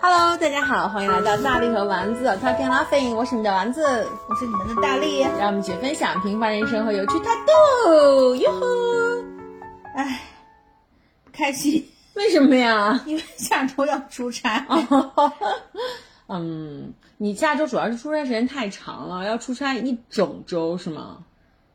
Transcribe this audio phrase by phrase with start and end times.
[0.00, 3.82] Hello，大家好，欢迎来到大力和丸子 Talking Laughing，我是你的丸子，
[4.28, 5.22] 我是你们的大力。
[5.38, 8.36] 让我们一起分享平凡人生和有趣态度。
[8.36, 9.24] 哟呵，
[9.96, 10.20] 哎，
[11.24, 11.84] 不开心，
[12.14, 13.02] 为什么呀？
[13.06, 14.64] 因为下周要出差。
[16.28, 21.24] 嗯，你下周主要是出差时间太长了，要出差一整周是吗？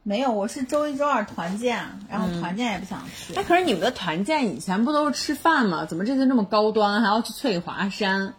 [0.06, 3.34] 没有，我是周一、周二团建，然后团建也不想去。
[3.36, 5.86] 哎，可是你们的团建以前不都是吃饭吗？
[5.86, 8.34] 怎么这次这么高端，还要去翠华山？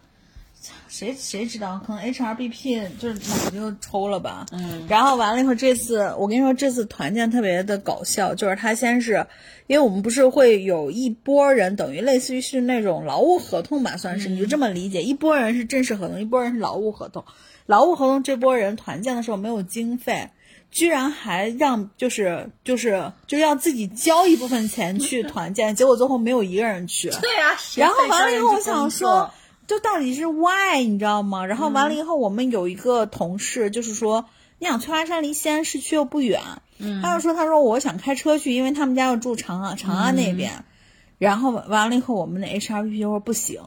[0.89, 1.81] 谁谁知道？
[1.87, 4.45] 可能 HRBP 就是脑子就抽了吧。
[4.53, 4.87] 嗯。
[4.89, 9.27] 然后完了以后，这次我跟你说，这次团建特别的搞笑，就是他先是，
[9.67, 17.25] 因为我们不是会有一波人，等于类似于是那种劳务合同吧，算是，你就这么理解，一波人是正式合同，一波人是劳务合同。
[17.65, 20.29] 劳务合同这波人团建的时候没有经费。
[20.75, 27.09] 居然还让就是就是就要自己交一部分钱去团建， 结果最后没有一个人去。
[27.11, 29.31] 对呀，然后完了以后，我想说，
[29.69, 31.47] 就到底是 why 你知道吗？
[31.47, 34.25] 然后完了以后，我们有一个同事就是说，
[34.59, 36.41] 你想翠华山离西安市区又不远，
[37.01, 40.65] 他就说他说我想开车去，因为他们家要住长安长安那边。
[41.19, 43.63] 然后完了以后，我们的 HRBP 说不行。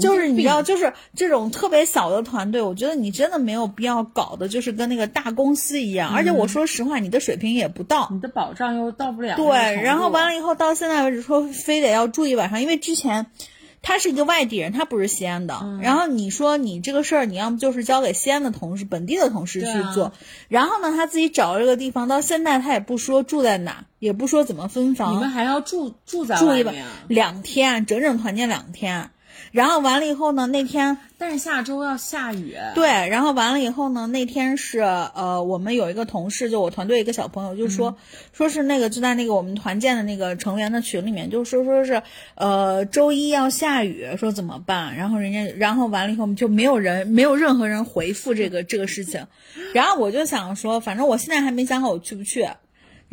[0.00, 6.12] 就是你知道，就是这种特别小的团队，我觉得你真的没有必要搞的，就是跟那个大公司一样。
[6.12, 9.36] 而且我说实话，你的水平也不到，你的保障又到不了。
[9.36, 13.26] 对，然后完了以后，到现在为止说非得要住一晚上，因为之前
[13.82, 15.54] 他是一个外地人，他不是西安的。
[15.82, 20.12] 然后你说你这个事儿，你要么就是交给西安的同事、本地的同事去做。
[20.48, 25.14] 然后呢，他自己找这个地方，到现在他也不说住在哪，也不说怎么分房。
[25.14, 26.74] 你们还要住住在住一晚
[27.08, 29.10] 两天，整整团建两天。
[29.52, 30.46] 然后完了以后呢？
[30.46, 32.56] 那天，但是下周要下雨。
[32.74, 34.06] 对，然后完了以后呢？
[34.06, 37.96] 那天是呃，我们有一个同事，就我团队一个小朋友，就说，
[38.32, 42.02] 说是那个就在那个我们团建的那个成员的群里面，就说说是
[42.34, 44.96] 呃，周一要下雨，说怎么办？
[44.96, 49.26] 然后人家，然后完了以后，就没有人，没有任何人回复这个这个事情。
[49.72, 52.48] 然后我就想说，反正我现在还没想好我去不去。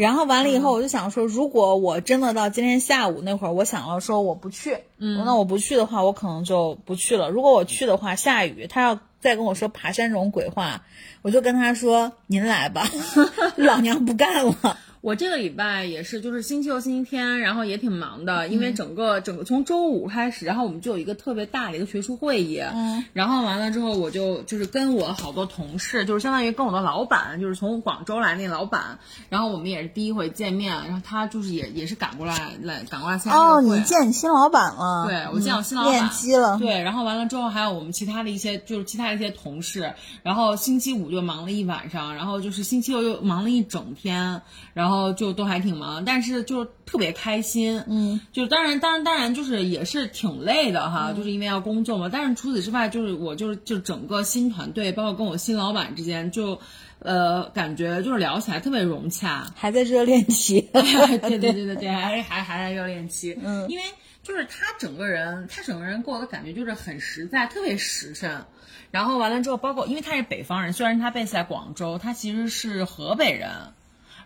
[0.01, 7.29] 然后完了以后，我就想说，如果我真的到今天下午那会儿，我想要说我不去，嗯，那我不去的话，我可能就不去了。
[7.29, 10.81] 如果我去的话，下雨，他要再跟我说爬山这种鬼话，
[11.21, 12.89] 我就跟他说您来吧，
[13.57, 14.77] 老娘不干了。
[15.01, 35.07] 我这个礼拜也是，就是星期六、星期天，然后也挺忙的，因为整个整个从周五开始，然后我们就有一个特别大的一个学术会议，嗯，然后完了之后，我就就是跟我好多同事，就是相当于跟我的老板，就是从广州来那老板，然后我们也是第一回见面，然后他就是也也是赶过来来赶过来参加哦，你见你新老板了？
[35.07, 36.59] 对，我见我新老板，面基了。
[36.59, 44.43] 对，然后完了之后，还有我们其他的一些就是其他的一些同事，然后星期五就忙了一晚上，然后就是星期六又忙了一整天，
[44.75, 45.71] 然后就都还挺。
[45.71, 52.09] 忙，但是就特别开心，嗯，就当然，当然，当然，就是也是挺累的哈，就是因为要工作嘛。
[52.11, 56.59] 但是除此之外，就是我就是就整个新团队，包括跟我新老板之间，就
[56.99, 63.83] 呃，感觉就是聊起来特别融洽，还在热恋期， 对对对对对，还还还在热恋期，嗯，因为
[64.21, 68.45] 就是他整个人，他整个人给我的感觉就是很实在，特别实诚。
[68.91, 73.49] 然后完了之后，包括因为他是北方人，虽然他 base 在广州，他其实是河北人。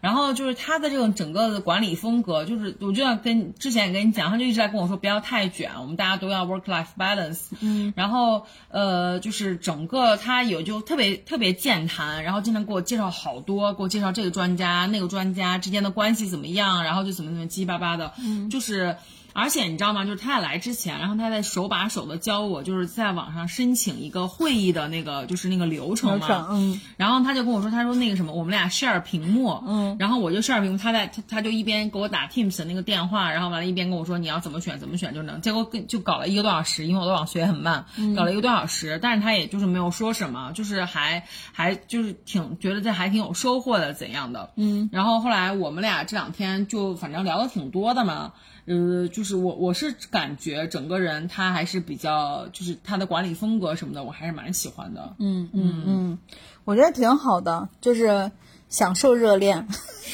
[0.05, 7.47] 然后就是他的这种整个的管理风格，就是我就要跟之前也跟你讲，他就一直在跟我说不要太卷，我们大家都要 work life balance。
[7.59, 7.91] 嗯。
[7.95, 18.95] 然后呃，就是整个他有就特别特别健谈，然后经常给我介绍好多，给我介绍这个专家那个专家之间的关系怎么样，然后就怎么怎么七七八八的，嗯，就是。
[19.35, 20.05] 而且你知道吗？
[20.05, 26.47] 就是他俩来之前，然后他在手把手的教我，就是在网上申请一个会议的那个，就是那个流程嘛。
[26.51, 26.79] 嗯。
[26.95, 29.61] 然后他就跟我说，他说那个什么，我们俩 share 屏幕。
[29.67, 29.97] 嗯。
[29.99, 35.41] 然后我就 share 屏幕，他在他他就一边给我打 Teams 的那个电话，然后完了，一边跟我说你要怎么选怎么选就能。
[35.41, 37.85] 结果跟就搞了一个多小时，因为我的网速也很慢，
[38.15, 38.97] 搞了一个多小时。
[39.01, 44.51] 但是他也就是没有说什么，就是还还就是挺觉得这还挺有收获的怎样的。
[44.55, 44.89] 嗯。
[44.93, 48.31] 然后后来我们俩这两天就反正聊的挺多的嘛。
[48.65, 55.15] 呃，就是我我是感觉整个人他还是比较，就是他的管理风格什么的，我还是蛮喜欢的。
[55.19, 56.19] 嗯嗯嗯，
[56.63, 58.31] 我觉得挺好的，就是
[58.69, 59.67] 享受热恋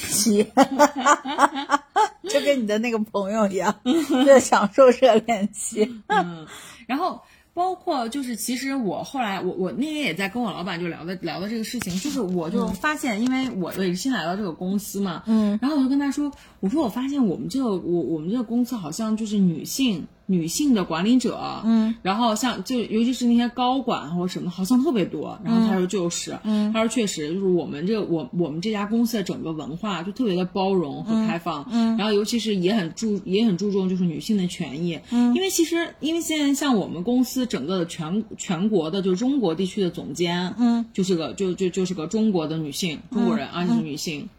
[0.09, 0.43] 期，
[2.29, 3.73] 就跟你的那个朋友一样，
[4.25, 6.01] 就享受热恋期。
[6.07, 6.45] 嗯，
[6.87, 7.21] 然后。
[7.53, 20.07] 包括就是，其实我后来我我那天也在跟我老板就聊的聊的这个事情，就是我就发现，因为我我也是新来到这个公司嘛，嗯，然后我就跟他说，我说我发现我们这个我我们这个公司好像就是女性。
[20.27, 25.37] 女性的管理者，嗯，然后像就尤其是那些高管或什么，好像特别多。
[25.43, 44.29] 然后他说就是，嗯，他说确实就是我们这个我我们这家公司的整个文化就特别的包容和开放，嗯，然然后尤其是也很注也很注重就是女性的权益，嗯，因为其实因为现在像我们公司整个的全全国的就中国地区的总监，嗯，就是个就就就是个中国的女性，中国人啊，就是女性。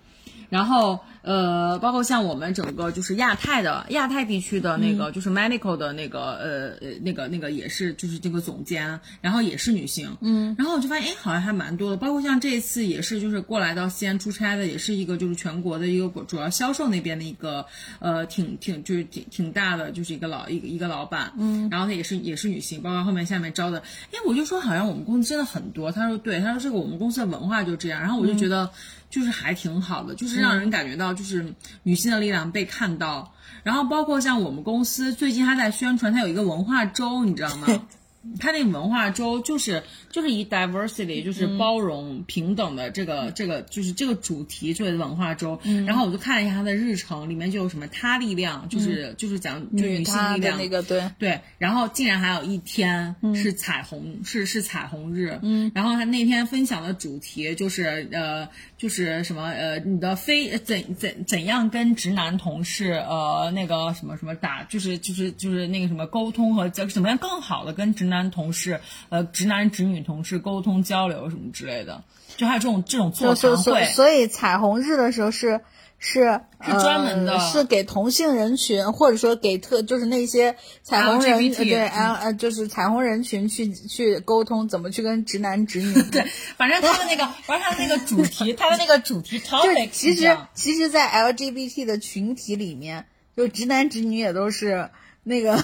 [0.52, 11.96] 然后，呃，包括像我们整个就是亚太的亚太地区的那个，就是 medical 的那个，呃呃，那个那个也是，就是这个总监，然后也是女性，嗯，然后我就发现，哎，好像还蛮多的。
[11.96, 17.64] 包括像这一次也是，就是过来到西安出差的，也是一个就是全国的一个主要销售那边的一个，
[17.98, 23.78] 呃，挺挺就是挺挺大的，就是一个老一个一个老板，嗯，然后他也是也是女性，包括后面下面招的，
[24.10, 28.68] 哎，我就说好像我们公司真的很多，他说对，他说这个我们公司的文化就这样，然后我就觉得。
[29.12, 33.32] 就是还挺好的，就是让人感觉到就是女性的力量被看到，
[33.62, 37.68] 然后包括像我们公司最近还在宣传，它有一个文化周，你知道吗？
[38.38, 51.02] 它那个文化周就是就是以 diversity 就是包容平等的这个这个就是这个主题作为文化周，然后我就看了一下它的日程，里面就有什么他力量，就是就是讲就女性力量那个对。
[51.18, 72.02] 对，然后竟然还有一天是彩虹是是彩虹日，嗯，然后他那天分享的主题就是呃就是什么呃你的非怎怎怎样跟直男同事呃那个什么什么打就是就是就是那个什么沟通和怎怎么样更好的跟直男同事，呃，直男直女同事沟通交流什么之类的，
[72.36, 73.84] 就还有这种这种座谈会。
[73.86, 75.60] 所以彩虹日的时候是
[75.98, 85.94] 是是专门的，是给同性人群，或者说给特就是那些彩虹人对 L 呃就是彩虹人群去去沟通怎么去跟直男直女。
[86.10, 86.24] 对，
[86.56, 93.06] 反正他的那个， 反正他的那个主题，他的那个主题 topic，其实其实，在 LGBT 的群体里面，
[93.36, 94.90] 就直男直女也都是
[95.22, 95.62] 那个。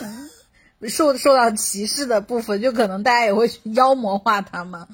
[0.86, 4.86] 受受到歧视的部分，就可能大家也会 妖魔化他们。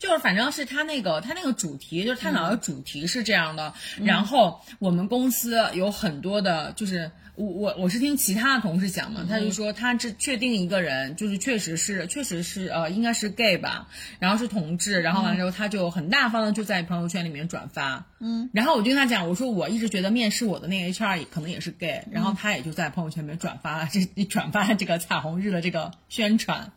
[0.00, 3.72] 就是反正是他那个他那个主题，就是探讨的主题是这样的。
[4.02, 7.12] 然后我们公司有很多的，就是。
[7.36, 13.88] 我我我是听其他的同事讲嘛，他就说他这确定一个人就是确实是确实是呃应该是 gay 吧，
[14.18, 26.72] 然后是同志，然后完了之后他就很大方的就在朋友圈里面转发，嗯，然后我就跟他讲，我说我一直觉得面试我的那个 HR 可能也是 gay，然后他也就在朋友圈里面转发了这转发这个彩虹日的这个宣传。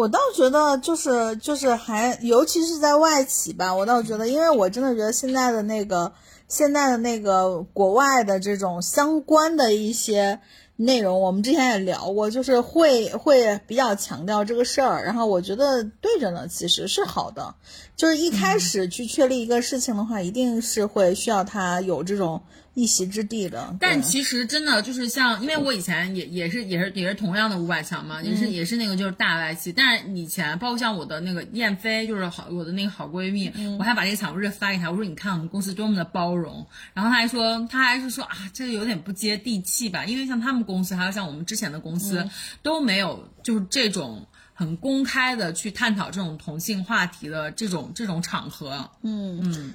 [0.00, 6.12] 我倒觉得就是就是还尤其是在外企吧，我倒觉得，因为我真的觉得现在的那个。
[6.48, 10.40] 现在的那个国外的这种相关的一些
[10.74, 15.04] 内容，我们之前也聊过，就是会会比较强调这个事儿。
[15.04, 17.54] 然后我觉得对着呢，其实是好的。
[17.94, 22.42] 就是一开始去确立一个事情的话，一定是会需要他有这种。
[22.74, 42.28] 一席之地的，但其实真的就是像，因为我以前也也是也是也是同样的五百强嘛，也是也是那个就是大外企，但是以前包括像我的那个燕飞，就是好我的那个好闺蜜，我还把这个彩虹日发给她，我说你看我们公司多么的包容，然后她还说她还是说啊这个有点不接地气吧，因为像他们公司还有像我们之前的公司
[42.62, 49.40] 都没有就是这种很公开的去探讨这种同性话题的这种这种场合，嗯。
[49.42, 49.74] 嗯。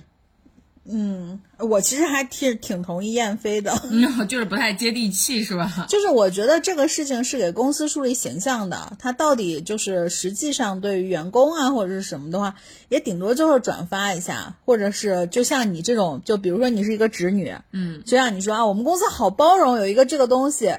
[0.87, 3.73] 嗯，我其实还挺挺同意燕飞的，
[4.29, 5.85] 就是不太接地气，是吧？
[5.89, 12.55] 就是我觉得这个事情是给公司树立形象的，他到底就是实际上对于员工啊或者是什么的话，
[12.89, 20.71] 也顶多就是转发一下，或者是就像你这种，就比如说你是一个直女，嗯，就像你说啊，我们公司好包容，有一个这个东西。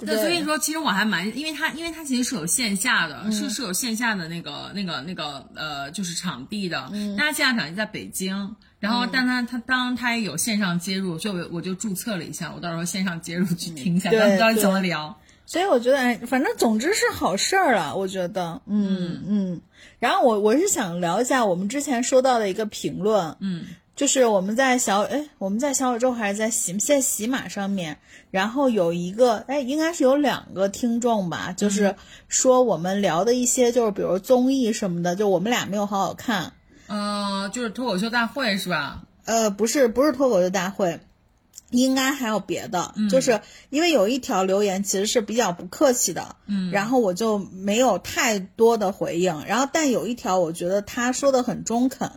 [0.00, 6.90] 对，所以说其实我还蛮，因为它因为它其实是有线下的，是是有线下的那个那个那个呃，就是场地的。
[6.92, 15.16] 嗯，它线下场地在北京，然后但它它当它有线上接入，所以我我就注册了一下，我到时候线上接入去听一下，到底怎么聊。
[15.46, 19.60] 所以我觉得，反正总之是好事儿了，我觉得，嗯嗯。
[20.00, 23.66] 然后我我是想聊一下我们之前收到的一个评论，嗯。
[23.96, 27.96] 就是我们在小哎，我们在小宇宙还是在喜在喜马上面，
[28.30, 31.96] 然后有一个哎，应该是有两个听众吧，就是
[32.28, 36.52] 说我们聊的一些就是比如综艺什么的，就我们俩没有好好看。
[36.88, 39.02] 嗯，就是脱口秀大会是吧？
[39.24, 41.00] 呃，不是，不是脱口秀大会，
[41.70, 42.94] 应该还有别的。
[43.10, 49.42] 就是因为有一条留言其实是比较不客气的，嗯，然后我就没有太多的回应。
[49.46, 52.10] 然后但有一条我觉得他说的很中肯。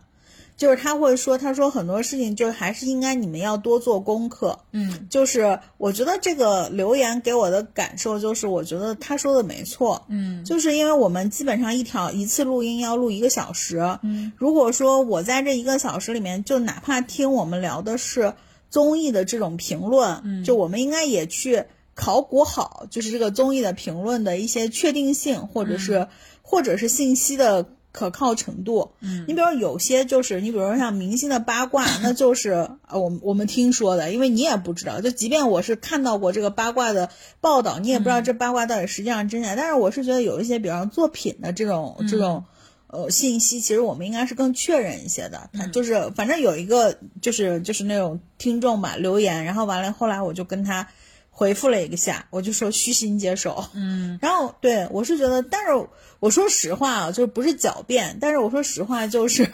[0.60, 4.60] 就是他会说，他说很多事情就是还是应该你们要多做功课。
[4.74, 10.04] 嗯，就是我觉得这个留言给我的感受就是，我觉得他说的没错。
[10.10, 13.80] 嗯，就是因为我们基本上一条一次录音要录一个小时。
[14.04, 18.34] 嗯，如果说我在这一个小时里面，就哪怕听我们聊的是
[18.70, 21.64] 综艺的这种评论，嗯，就我们应该也去
[21.96, 26.06] 考古好，就是这个综艺的评论的一些确定性，或者是
[26.42, 27.66] 或者是信息的。
[28.00, 28.92] 可靠程度。
[29.02, 32.52] 嗯，你比如说有些就是你比如说像明星的八卦， 那就是
[32.88, 37.10] 呃我们我们听说的，因为你也不知道，就即便我是看到过这个八卦的
[37.42, 39.56] 报道，你也不知道这八卦到底实际上真假。
[39.56, 42.46] 但是我是觉得有一些，比方作品的这种这种。
[42.92, 45.48] 呃，信息其实我们应该是更确认一些的。
[45.54, 50.88] 他就是反正有一个就是就是那种听众吧留言，然后完了后来我就跟他
[51.40, 53.64] 回复了一个下，我就说虚心接受。
[53.74, 55.70] 嗯， 然后对我是觉得，但是
[56.20, 59.50] 我说实话啊，就是不是狡辩，但是我说实话就是。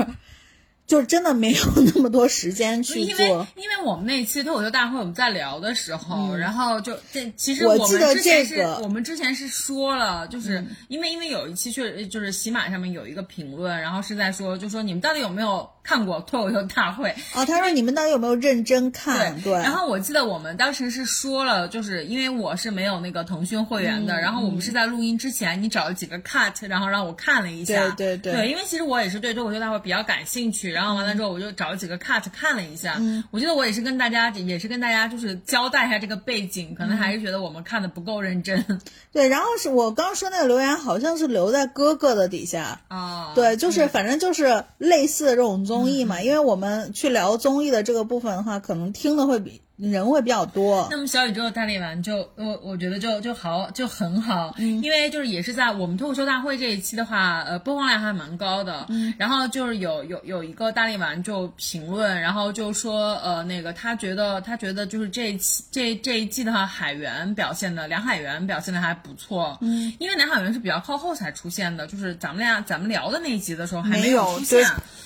[0.87, 1.59] 就真的没有
[1.93, 17.09] 那么多时间去做，因为因为我们那期脱口秀大会我们在聊的时候，然后就这其实我记得这个我们之前是说了，就是因为因为有一期确实就是喜马上面有一个评论，然后是在说，就说你们到底有没有看过脱口秀大会？
[17.33, 19.41] 哦，他说你们到底有没有认真看？
[19.41, 19.53] 对。
[19.53, 27.89] 然后我记得我们当时是说了，就是因为我是没有那个腾讯会员的，然后我们是在录音之前你找了几个 cut，然后让我看了一下。
[27.97, 28.49] 对对对。
[28.49, 30.74] 因为其实我也是对脱口秀大会比较感兴趣。
[30.75, 38.63] 然后完了之后，我就找了几个 cut 看了一下，嗯我觉得我也是跟大家，也是跟大家就是交代一下这个背景，可能还是觉得我们看的不够认真。
[39.13, 43.31] 对，然后是我刚说那个留言，好像是留在哥哥的底下啊。
[43.33, 49.61] 对，就是反正就是类似的这种综艺嘛，因为我们去聊综艺的这个部分的话，可能听的会比。
[49.77, 74.65] 人会比较多，那么小宇宙的大力丸就我我觉得就就好就很好，因为就是也是在我们脱口秀大会这一期的话，呃播放量还蛮高的，然后就是有有有一个大力丸就评论，然后就说呃那个他觉得他觉得就是这一期这这一季的话海源表现的梁海源表现的还不错，嗯，因为梁海源是比较靠后才出现的，就是咱们俩咱们聊的那一集的时候还没有出现。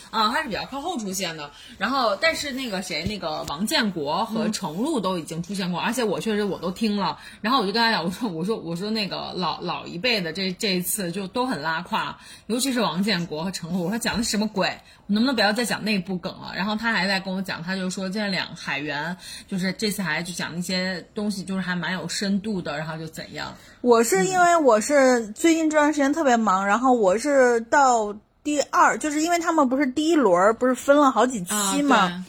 [0.10, 16.54] 啊，他是比较靠后出现的，然后但是那个谁，那个王建国和程璐都已经出现过，而且我确实我都听了，然后我就跟他讲，我说我说我说那个老老一辈的这这一次就都很拉胯，尤其是王建国和程璐，我说讲的什么鬼，能不能不要再讲内部梗了？
[16.56, 19.16] 然后他还在跟我讲，他就说这两海源
[19.48, 23.54] 就是这次还就讲一些东西，就是还蛮有深度的，然后就怎样？
[23.82, 28.16] 我是因为我是最近这段时间特别忙，然后我是到。
[28.50, 32.26] 第二，就是因为他们不是第一轮不是分了好几期嘛，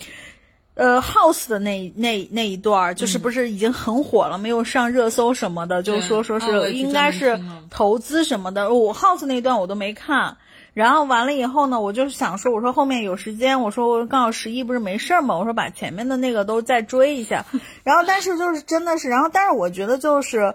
[0.74, 8.74] 呃，House 的那那那一段就是不是已经很火了，没有上热搜什么的，就说说是应该是投资什么的。
[8.74, 10.36] 我 House 那一段我都没看，
[10.74, 17.46] 然后完了以后呢，我就想说，我说后面有时间，我说我刚好十一不是没事儿嘛，我说把前面的那个都再追一下。
[17.82, 20.54] 然后但是就是真的是，然后但是我觉得就是，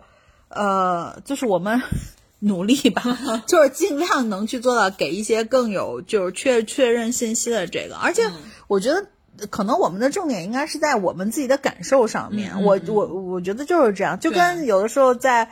[0.50, 1.81] 呃，就是我们。
[2.39, 3.04] 努力吧，
[3.48, 8.24] 就是尽量能去做到给一些更有就是确确认信息的这个，而且
[8.68, 9.08] 我觉得
[9.50, 12.63] 可能我们的重点应该是在我们自己的感受上面。
[12.63, 15.50] 我我我觉得就是这样，就跟有的时候在。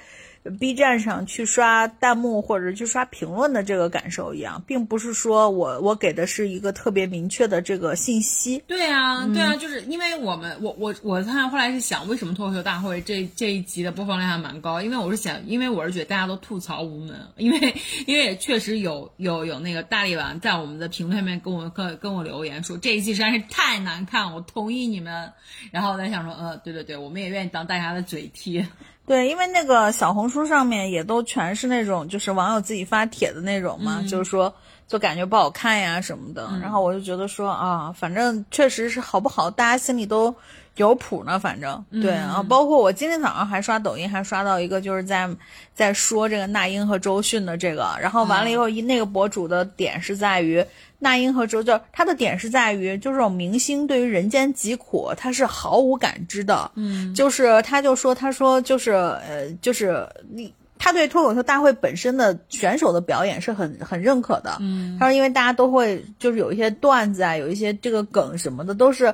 [0.59, 8.61] B 站上去刷弹幕或者去刷评论的这个感受一样，并不是说我我给的是一个特别明确的这个信息。
[8.67, 14.81] 对啊，对啊，就是因为我们我我我看后来是想，为什么脱口秀大会这这一集的播放量还蛮高？
[14.81, 25.31] 因为我是想，因为我是觉得大家都吐槽无门，因为因为也确实有有有那个大力丸在我们的评论下面跟我跟跟我留言说这一季实在是太难看，我同意你们。
[25.71, 28.65] 然后我在想说，呃，对对对，我们也愿意当大家的嘴替。
[29.05, 34.53] 对，因为那个小红书上面也都全是那种，就是网友自己发帖的那种嘛，就是说
[34.87, 36.49] 就感觉不好看呀什么的。
[36.61, 40.33] 然后我就觉得说啊，反正确实是好不好，大家心里都
[40.75, 41.37] 有谱呢。
[41.37, 45.29] 反正对，然后包括我今天早上还刷抖音，还刷到一个就是在
[45.73, 50.65] 在说这个那英和周迅的这个，然后完了以后一那个博主的点是在于。
[51.03, 69.13] 那英和周就他的点是在于，就是这种明星对于人间疾苦他是毫无感知的，嗯，就是他就说他说就是呃就是你他对脱口秀大会本身的选手的表演是很很认可的，嗯，他说因为大家都会就是有一些段子啊，有一些这个梗什么的都是，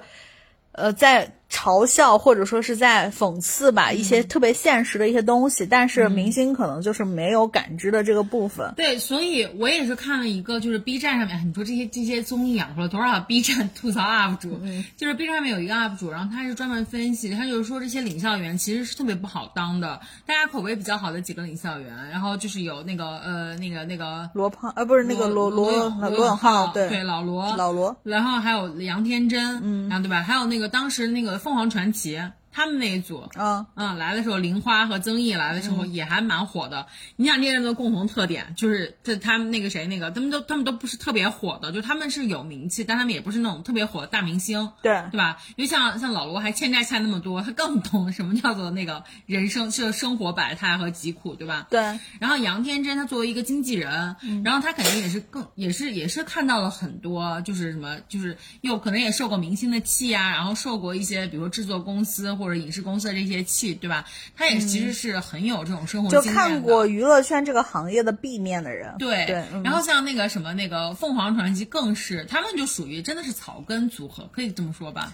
[0.74, 1.30] 呃在。
[1.52, 8.72] 嘲笑或者说是在讽刺吧一些特别现实的一些东西，但是明星可能就是没有感知的这个部分。
[8.78, 14.62] 对，所以我也是看了一个，就是 B 站上面，你说这些这些综艺养活了多少 B 站吐槽 UP 主？
[14.96, 20.00] 就是 B 站上面有一个 UP 主，然后他是专门分析，他就是说这些领校员其实是特别不好当的。
[20.28, 30.22] 大家口碑比较好的几个领校员，然后就是有那个呃那个那个罗胖，呃不是那个罗罗罗永浩，对对老罗老罗，然后还有杨天真，嗯，然后对吧？
[30.22, 31.39] 还有那个当时那个。
[31.40, 32.22] 凤凰传奇，
[32.60, 36.88] 他们那一组，嗯嗯，来的时候，玲花和曾毅来的时候也还蛮火的。
[37.16, 44.70] 你想这些人的共同特点就是，他他们那个谁那个，他们都他们都不是特别火的，就他们是有名气，但他们也不是那种特别火的大明星。
[44.82, 45.38] 对对吧？
[45.56, 51.66] 因为像像老罗还欠债欠那么多，他更懂什么叫做那个人生是生活百态和疾苦，对吧？
[51.70, 51.80] 对，
[52.20, 64.06] 然后杨天真他作为一个经纪人，然后他肯定也是更也是也是看到了很多，就是什么就是又可能也受过明星的气啊，然后受过一些比如说制作公司或者影视公司的这些气，对吧？
[64.36, 66.50] 他也其实是很有这种生活就经验的。
[66.50, 68.96] 看过娱乐圈这个行业的 B 面的人。
[68.98, 69.26] 对，
[69.64, 75.14] 然后像那个什么那个凤凰传奇更是，他们就属于真的是草根组合，可以这么说吧？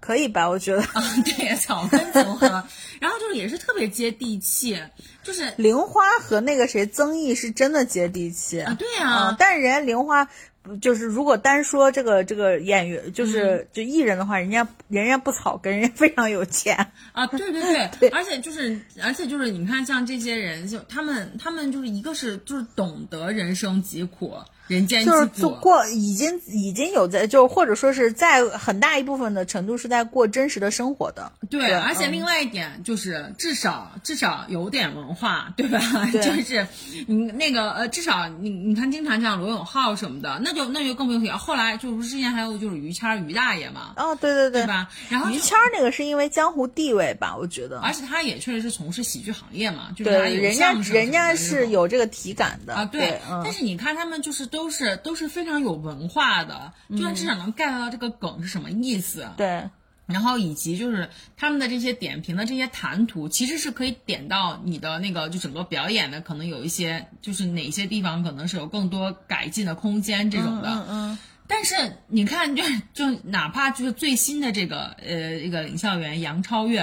[0.00, 0.48] 可以吧？
[0.48, 2.64] 我觉得啊，对，草根组合，
[3.00, 4.82] 然后就是也是特别接地气，
[5.22, 10.26] 就是玲花和那个谁曾毅是真的接地气啊，对啊、啊，但是人家玲花
[10.59, 16.92] 不就是如果单说这个这个演员嗯就是、就艺人的话，人家人家不草根，人家非常有钱。
[17.12, 24.34] 啊，对 对对，而且就是，而且就是，你看像这些人，就他们他们就是一个是就是懂得人生疾苦，
[24.70, 31.30] 人间疾就是苦，做过已经已经有在就或者说是在很大一部分的程度是在过真实的生活的。
[31.50, 35.80] 对，对而且嗯另外一点就是，至少至少有点文化，对吧？
[36.12, 36.66] 对就是
[37.06, 41.28] 你那个呃，至少你你看，经常像罗永浩什么的，那就那就更不用提。
[41.30, 44.88] 后来就是之前还有就是于谦于大爷嘛，哦，对对对对吧？
[45.08, 47.80] 然后于谦那个是因为江湖地位吧，我觉得。
[47.80, 59.26] 而且他也确实是从事喜剧行业嘛，就是他人家人家是有这个体感的啊，对，嗯但是你看他们就是都是都是非常有文化的，就算至少能 get 到这个梗是什么意思。
[59.36, 59.62] 对，
[60.06, 70.68] 然后以及就是他们的这些点评的这些谈吐，其实是可以点到你的那个就整个表演的可能有一些就是哪些地方可能是有更多改进的空间这种的。
[70.68, 71.74] 嗯嗯，但是
[72.08, 72.62] 你看就
[72.92, 76.80] 就哪怕就是最新的这个呃一个领笑员杨超越，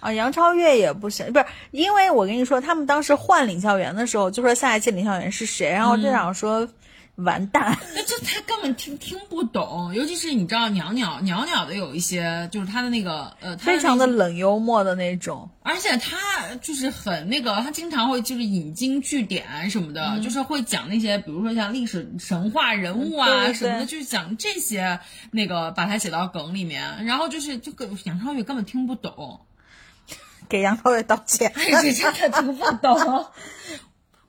[0.00, 6.68] 啊，杨超越也不行，不是因为我跟你说，他们当时换领校员的时候，就说下一届领校员是谁，然后我就想说，
[7.24, 15.48] 完蛋， 那就他根本听听不懂，尤其是你知道袅袅袅袅的有一些就是他的那个呃，他非常的冷幽默的那种。
[15.62, 24.98] 而且他就是很那个，他经常会就是引经据典什么的，嗯就是会讲那些，比如说像历史神话人物啊、什么的，就是讲这些
[25.30, 29.40] 那个把它写到梗里面，然后就是这个杨超越根本听不懂，
[30.48, 31.52] 给杨超越道歉。
[31.54, 33.26] 这真的听不懂。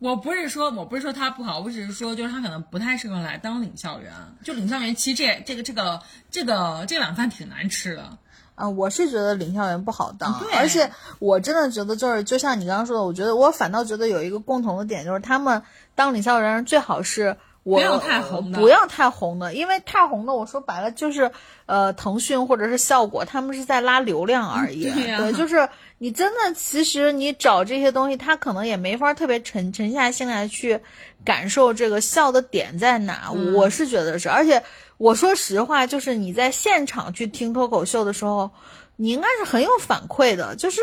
[0.02, 4.12] 我不是说我不是说他不好，我只是说就是他可能不太适合来当领校员。
[4.44, 8.18] 就领校员，其实这这个这个这个这碗饭挺难吃的。
[8.56, 15.62] 啊、我是觉得领校员不好当，而且我真的觉得就是，就像你刚刚说的，我觉得我反倒觉得有一个共同的点，就是他们
[15.94, 21.30] 当领校员最好是我不要太红的不要太红的，因为太红的，我说白了就是
[21.66, 24.90] 呃，腾讯或者是效果，他们是在拉流量而已。
[24.92, 30.80] 对呀就是你真的其实你找这些东西，他可能也没法特别沉沉下心来去
[31.24, 33.30] 感受这个笑的点在哪。
[33.34, 34.64] 嗯我是觉得是，而且
[34.98, 38.50] 我说实话，就是你在现场去听脱口秀的时候，
[38.96, 40.82] 你应该是很有反馈的，就是。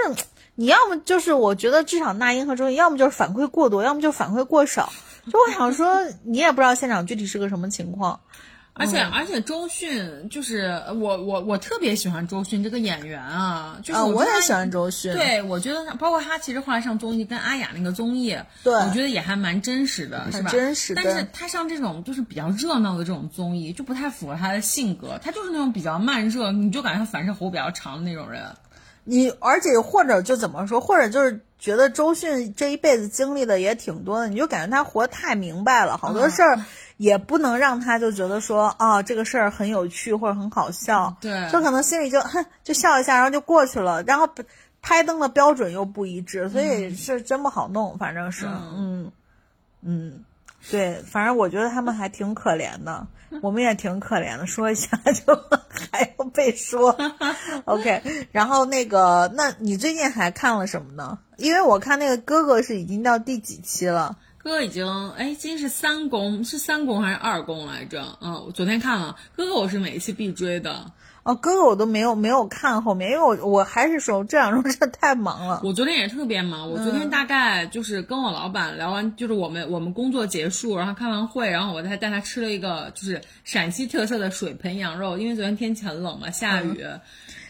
[0.61, 4.93] 你要么就是，我觉得至少那英和周迅，要么就是反馈过多，要么就反馈过少。
[5.31, 8.21] 就我想说，你也不知道现场具体是个什么情况。
[8.81, 15.13] 而且、而且周迅就是我我我特别喜欢周迅这个演员啊，就是啊，我也喜欢周迅。
[15.15, 20.51] 对，我觉得他包括他其实后来上综艺跟阿雅那个综艺，对我觉得也还蛮真实的，是吧？
[20.53, 28.45] 真实但是对他上这种就是比较热闹的这种综艺，就不太符合他的性格，他就是那种比较慢热，你就感觉他反射弧比较长的那种人。
[29.11, 36.59] 你而且或者就怎么说，或者就是觉得周迅这一辈子经历的也挺多的，你就感觉他活得太明白了，好多事儿
[36.99, 41.49] 也不能让他就觉得说啊这个事儿很有趣或者很好笑，对。
[41.51, 44.29] 就可能心里就哼就笑一下，然后就过去了，然后
[44.83, 49.11] 拍灯的标准又不一致，所以是真不好弄，反正是，嗯
[49.81, 50.25] 嗯，
[50.71, 53.07] 对，反正我觉得他们还挺可怜的。
[53.43, 55.37] 我们也挺可怜的，说一下就
[55.93, 56.97] 还要被说。
[57.67, 61.19] OK，然后那个，那你最近还看了什么呢？
[61.37, 64.17] 因为我看那个哥哥是已经到第几期了？
[64.39, 68.17] 哥哥已经哎，今天是三公是三公还是二公来着？
[68.23, 70.91] 嗯，我昨天看了哥哥，我是每一期必追的。
[71.29, 75.61] 哦，哥哥我都没有没有看后面，因为我我还是说这两周 真的太忙了。
[75.63, 86.83] 我昨天也特别忙，我昨天大概就是跟我老板聊完，就是我们我们工作结束，然后开完会，然后我再带他吃了一个就是陕西特色的水盆羊肉，因为昨天天气很冷嘛，下雨，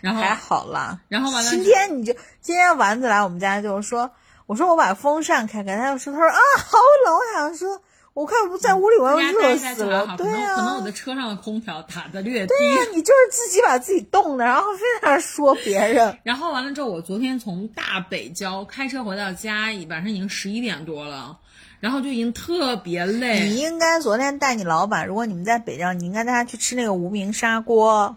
[0.01, 4.11] 然后还好啦，然后完了今天你就今天丸子来我们家就是说，
[4.47, 7.81] 我说我把风扇开开，他就说他说啊好冷，我想说。
[8.19, 10.85] 我看在屋里我要热死了，就还好，可对能可能我啊。
[10.85, 12.49] 的车上的空调打的略低。
[12.49, 16.19] 对呀、你就是自己把自己冻的，然后非在那儿说别人。
[16.25, 21.39] 然后完了之后，我昨天从大北郊开车回到家，晚上已经十一点多了，
[21.79, 23.55] 然后就已经特别累你。
[23.55, 28.17] 应该昨天带你老板，如果你们在北疆，你应该带他去吃那个无名砂锅，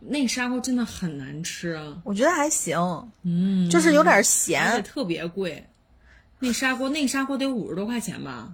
[0.00, 4.82] 那个砂锅真的很难吃，啊我觉得还行，嗯，就是有点咸。
[4.82, 5.64] 特别贵。
[6.40, 8.50] 那砂锅，那砂锅得五十多块钱吧？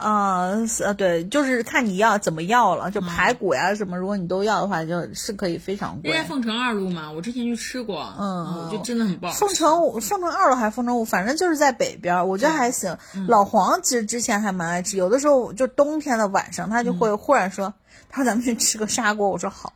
[0.00, 6.24] 啊，是呃，对，就是看你要怎么要了，就排骨呀什么，如果你都要的话，就是可以非常贵那在。
[6.24, 9.32] 凤城二路嘛，我之前去吃过，嗯就真的很棒。
[9.32, 12.96] 凤城五、凤城二路还是凤城五，反正就是在北边儿，我觉得还行。
[13.14, 17.74] 嗯老黄其实之前还蛮爱吃，有的时候就冬天的晚上，他就会忽然说，
[18.08, 19.72] 他说咱们去吃个砂锅，我说好。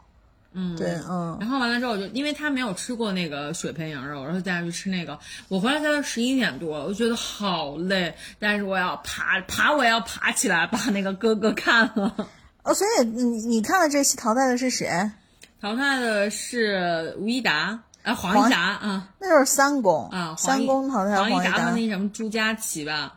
[0.55, 5.19] 嗯，对，嗯，然后完了之后，我就因为他没有吃过那个水盆羊肉，然后带他去吃那个。
[5.49, 12.29] 我回来才十一点多，我觉得好累，但是我要爬爬，我要爬起来把那个哥哥看了。
[12.62, 14.88] 哦，所以你你看了这期淘汰的是谁？
[15.61, 23.14] 淘汰的是吴一达，啊，黄黄一达啊那就是三公啊，三公淘汰黄黄一达达和那什么朱佳琪吧，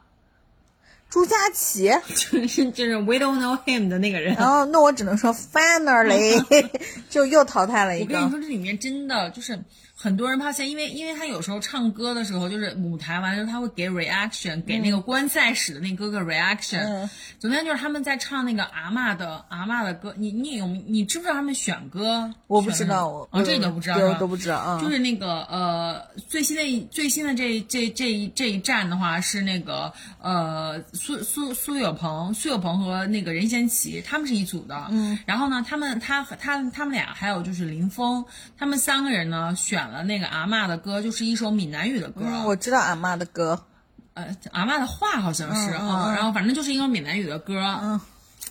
[1.10, 1.92] 朱佳琪。
[2.16, 4.36] 就是就是 We don't know him 的那个人。
[4.36, 6.44] 然后那我只能说 finally
[7.10, 8.16] 就又淘汰了一个。
[8.18, 9.58] 我跟你说，这里面真的就是
[10.00, 16.84] 很多人怕现，因为因为他有时候唱歌的时候，就是舞台完了之后，他会给 reaction，给那个观赛室的那哥哥 reaction。
[16.84, 22.34] 嗯昨天就是他们在唱那个阿嬷的阿嬷的歌，你你有你知不知道他们选歌？
[22.48, 24.82] 我不知道，我哦，这你都不知道都不知道啊。
[24.82, 38.26] 就是那个呃，最新的一最新的这这这一这一站的话是那个呃苏苏苏有朋苏有朋和那个任贤齐他们是一组的，嗯，然后呢，他们他和他他们俩还有就是林峰，
[38.58, 43.66] 他们三个人呢选了那个阿嬷的歌，就是一首闽南语的歌，嗯，我知道阿妈的歌。
[44.14, 46.14] 呃阿嬷的话好像是嗯。
[46.16, 48.00] 然后反正就是一个闽南语的歌，嗯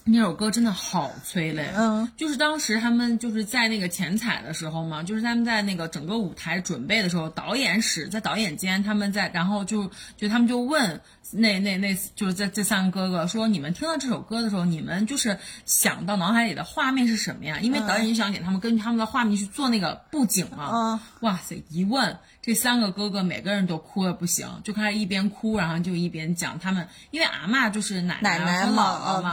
[0.08, 11.00] 那首歌真的好催泪，嗯，就是当时他们就是在那个前彩的时候嘛，就是他们在那个整个舞台准备的时候，导演室在导演间，他们在，然后就就他们就问
[11.32, 17.58] 那那那就是这这三个哥哥说，你们听到这首歌的时候，你们就是想到脑海里的画面是什么呀？
[17.60, 20.70] 因为导演就想给他们根据他们的画面去做那个布景嘛。
[20.72, 21.64] 嗯哇塞！
[21.70, 29.32] 一问这三个哥哥，每个人都哭的不行，就开始一边哭，然后就一边讲他们，因为阿嬷就是奶奶奶姥姥嘛，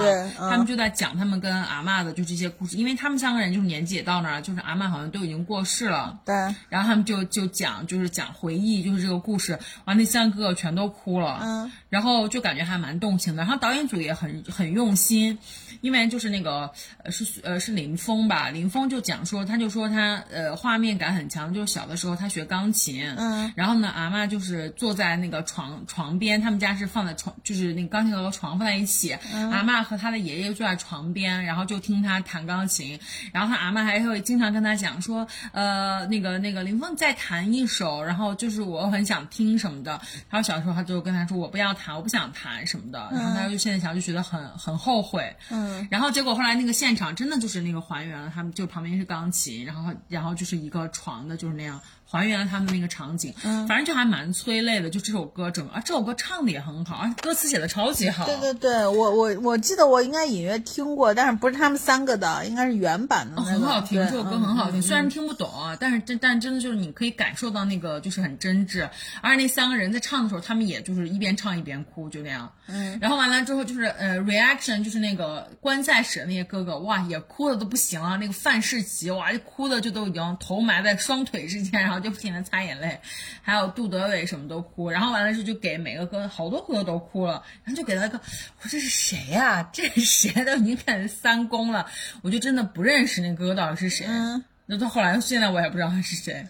[0.49, 6.21] 他们就在讲他们跟阿嬷的就这些故事，因为他们三个人就是年纪也到那儿，就是阿嬷好像都已经过世了。
[6.26, 6.34] 对，
[6.69, 13.43] 然后他们就就讲，就是讲回忆，就是这个故事，完那三个哥哥全都哭了，嗯，然后就感觉还蛮动情的。
[13.43, 15.38] 然后导演组也很很用心，
[15.84, 16.72] 因为就是那个
[17.04, 29.12] 呃是呃是林峰吧，林峰就讲说，他就说他呃画面感很强，就是小的时候他学钢琴，嗯，然后呢阿嬷就是坐在那个床床边，他们家是放在床，就是那个钢琴和床放在一起，
[29.52, 32.98] 阿嬷和他的爷爷坐在床边，然后就听他弹钢琴，
[33.34, 39.91] 然后他阿嬷还会经常跟他讲说，呃那个那个林峰再弹一首，然后就是我很想听什么的，
[40.30, 54.89] 然后小时候他就跟他说我不要弹，我不想弹什么的，然后他就现在想就觉得很很后悔，嗯，然后结果后来那个现场真的就是那个还原了，他们就旁边是钢琴，然后然后就是一个床的，就是那样还原了他们那个场景，嗯，反正就还蛮催泪的。
[54.89, 58.26] 就这首歌整个啊，这首歌唱的也很好，而且歌词写的超级好。
[58.26, 63.60] 对对对，我我我记得我应该隐约听过，但是不是他们三个的，应该是原版的哦，那个。
[63.60, 68.89] 很好听，这首歌很好听，虽然听不懂啊，但是真但真的就是你可以感受到那个就是很真挚，
[69.22, 72.52] 而且那三个人在唱的时候，他们也就是一边唱一边哭，就那样。
[72.68, 78.18] 嗯，然后完了之后就是呃，reaction 就是那个观赛室的那些哥哥，哇，也哭的都不行了。
[78.18, 82.99] 那个范世琦，哇，就哭的就都已经头埋在双腿之间，然后就不停的擦眼泪。
[83.41, 90.32] 还有杜德伟什么都哭，然后完了之后就给每个哥好多哥哥都哭了，然后就给他一个，我说这是谁呀、这是谁？
[90.45, 91.89] 都已经开始三公了，
[92.21, 94.06] 我就真的不认识那哥哥到底是谁。
[94.08, 96.47] 嗯，那到后来现在我也不知道他是谁。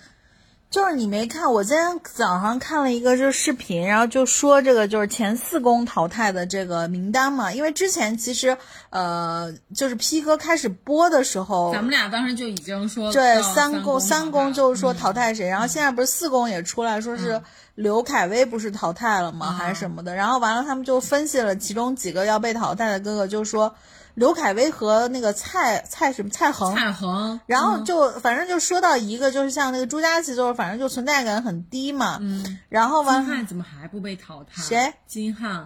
[0.74, 8.58] 就是你没看，我今天早上看了一个就是视频，然后就说这个就是前四公淘汰的这个名单嘛，因为之前其实
[8.90, 17.40] 呃就是 P 哥开始播的时候，咱们俩当时就已经说对三公三公就是说淘汰，汰谁，然后现在不是四公也出来说是
[17.76, 23.72] 刘恺威不是淘汰了吗，嗯还是什么的，然后完了他们就分析了其中几个要被淘汰的哥哥，就说
[24.16, 34.62] 刘恺威和那个蔡蔡什么蔡恒，蔡恒，然后嗯就反正就说到一个就是像那个朱佳琪，就是反正就存在感很低嘛，嗯，然后完金瀚怎么还不被淘汰？
[34.62, 34.94] 谁？
[35.08, 35.66] 金瀚。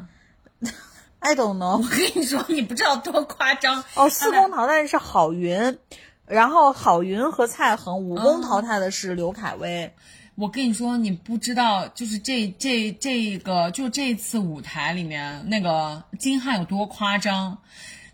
[1.20, 5.78] I don't know，我跟你说，你不知道多夸张哦，四公淘汰的是郝云，
[6.26, 9.94] 然后郝云和蔡恒，五公哦淘汰的是刘恺威。
[10.36, 17.58] 我跟你说，你不知道，就是这这这个，就这次舞台里面那个金瀚有多夸张。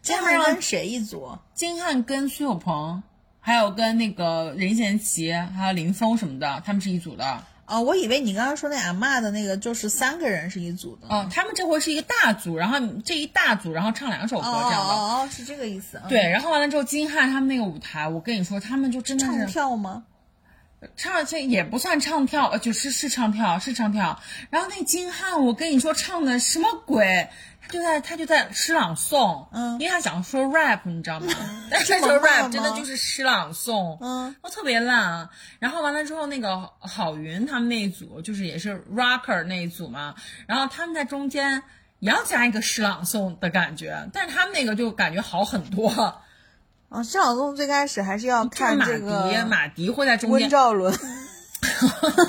[0.03, 1.39] 金瀚跟谁一组？
[1.53, 3.01] 金瀚跟苏有朋，
[3.39, 7.43] 还有跟那个任贤齐，还有林峰什么的，他们是一组的。
[7.65, 11.07] 哦，我以为你刚刚说那阿嬷的那个就是三个人是一组的。
[11.07, 14.93] 哦，他们这回是一个大组，然后这一大组，然后唱两首歌这样的。
[14.93, 16.01] 哦哦，是这个意思。
[16.09, 20.03] 对，然后完了之后，金瀚他们那个舞台，我跟你说，他们就真的是唱跳吗？
[20.97, 24.19] 唱这也不算唱跳，呃，就是是唱跳，是唱跳。
[24.49, 27.29] 然后那金瀚，我跟你说唱的什么鬼？
[27.65, 31.33] 他就在他就在诗朗诵，嗯，因为他想说 rap，你知道吗？
[31.71, 35.29] 但是说 rap 真的就是诗朗诵，嗯，都特别烂。
[35.59, 40.13] 然后完了之后，那个郝云他们那一组就是也是 rocker 那一组嘛，
[40.45, 41.63] 然后他们在中间
[41.99, 45.89] 也要加一个诗朗诵的感觉，但是他们那个就感觉好很多。
[46.89, 50.41] 啊，诗朗诵最开始还是要看这个马迪会在中间。
[50.41, 50.93] 温兆伦，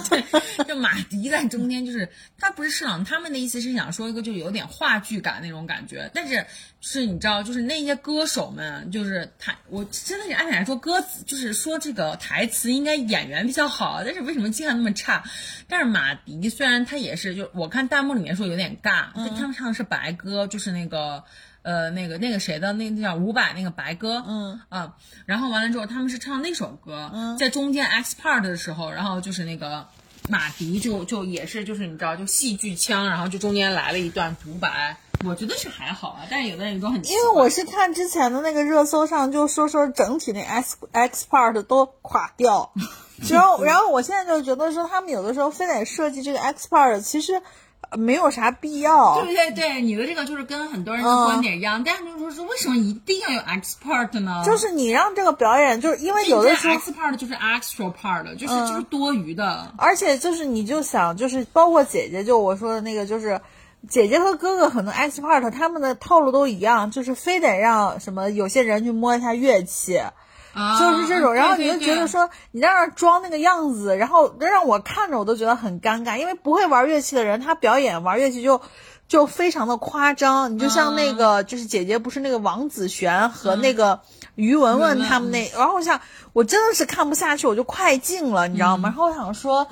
[0.08, 0.24] 对，
[0.64, 6.46] 就马迪在中间，就是他不是诗朗，他们的意思是想说一个就有点话剧感那种感觉，但是
[6.80, 15.24] 是你知道，就是那些歌手们，就是他，我真的是按理来说歌词就是说这个台词应该演员比较好，但是为什么经常那么差？
[15.68, 21.24] 但是马迪虽然他也是，就我看弹幕里面说有点尬，他们唱的是白歌，就是那个。
[21.64, 29.86] 呃，那个那个谁的那那叫伍佰那个白歌，嗯啊，然后完了之后他们是唱那首歌，在中间 X part 的时候，然后就是那个
[30.28, 42.74] 马迪就就也是就是你知道就戏剧腔，然后就中间来了一段独白，我觉得是还好啊，但是有的人说很因为我是看之前的那个热搜上就说说整体那 X X part 都垮掉，
[43.30, 47.40] 然后然后我现在就觉得说他们有的时候非得设计这个 X part，其实。
[47.92, 54.42] 没有啥必要，对不对对，你的这个就是跟很多人的观点一样，但是就是说为什么一定要有 X part 呢？
[54.44, 59.72] 就是你让这个表演，就是因为有的时候 X part 就是 extra part，就是就是多余的。
[59.76, 63.40] 而且就是你就想，就是包括姐姐，就我说的那个，就是
[63.88, 70.00] 姐姐和哥哥可能 X part 他们的套路都一样，就是非得让什么有些人去摸一下乐器。
[70.54, 78.60] 就是这种，然后你就觉得说你在那装那个样子，然后让我看着我都觉得很尴尬，因为不会玩乐器的人，他表演玩乐器就
[79.08, 80.54] 就非常的夸张。
[80.54, 84.00] 你就像那个，就是姐姐不是那个王子璇和那个
[84.36, 86.00] 于文文他们那，然后我想
[86.32, 88.88] 我真的是看不下去，我就快进了，你知道吗？
[88.90, 89.66] 然后我想说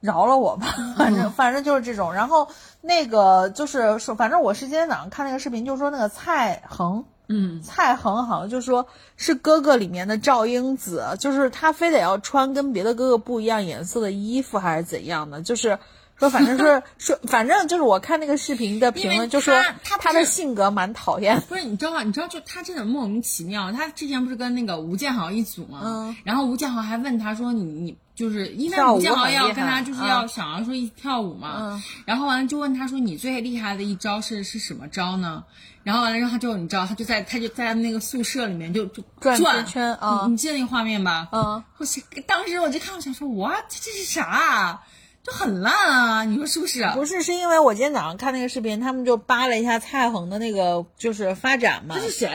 [0.00, 0.66] 饶了我吧，
[0.98, 2.12] 反正反正就是这种。
[2.12, 2.48] 然后
[2.80, 7.04] 那个就是说，反正我是今天早上看那个视频，就是说那个蔡恒。
[7.28, 15.40] 嗯，蔡恒好像就说是哥哥里面的赵英子，就是他非得要穿跟别的哥哥不一样颜色的衣服，还是怎样的？
[15.40, 15.78] 就是
[16.18, 21.40] 说，反正是说，反正就是我看那个视频的评论，就说他他的性格蛮讨厌。
[21.48, 22.02] 不是你知道吗？
[22.02, 23.72] 你知道就他真的莫名其妙。
[23.72, 25.80] 他之前不是跟那个吴建豪一组吗？
[25.84, 26.16] 嗯。
[26.24, 31.56] 然后吴建豪还问他说：“你你就是因为吴建豪要跟他就是要想要说一起跳舞嘛？
[31.58, 31.82] 嗯。
[32.06, 35.44] 然后完了就问他说：你最厉害的一招是是什么招呢？”
[35.82, 40.26] 然后完了之后，他就你知道，他就在他就在那个宿舍里面就就转圈圈啊！
[40.30, 41.28] 你记得那个画面吧？
[41.30, 41.84] 嗯，我
[42.26, 44.80] 当时我就看，我想说，what 这是啥？
[45.24, 46.24] 就很烂啊！
[46.24, 46.86] 你说是不是？
[46.94, 51.94] 不是，是因为我今天早上看那个视频，他们就扒了一下蔡恒的那个就是发展嘛。
[51.98, 52.28] 这是谁？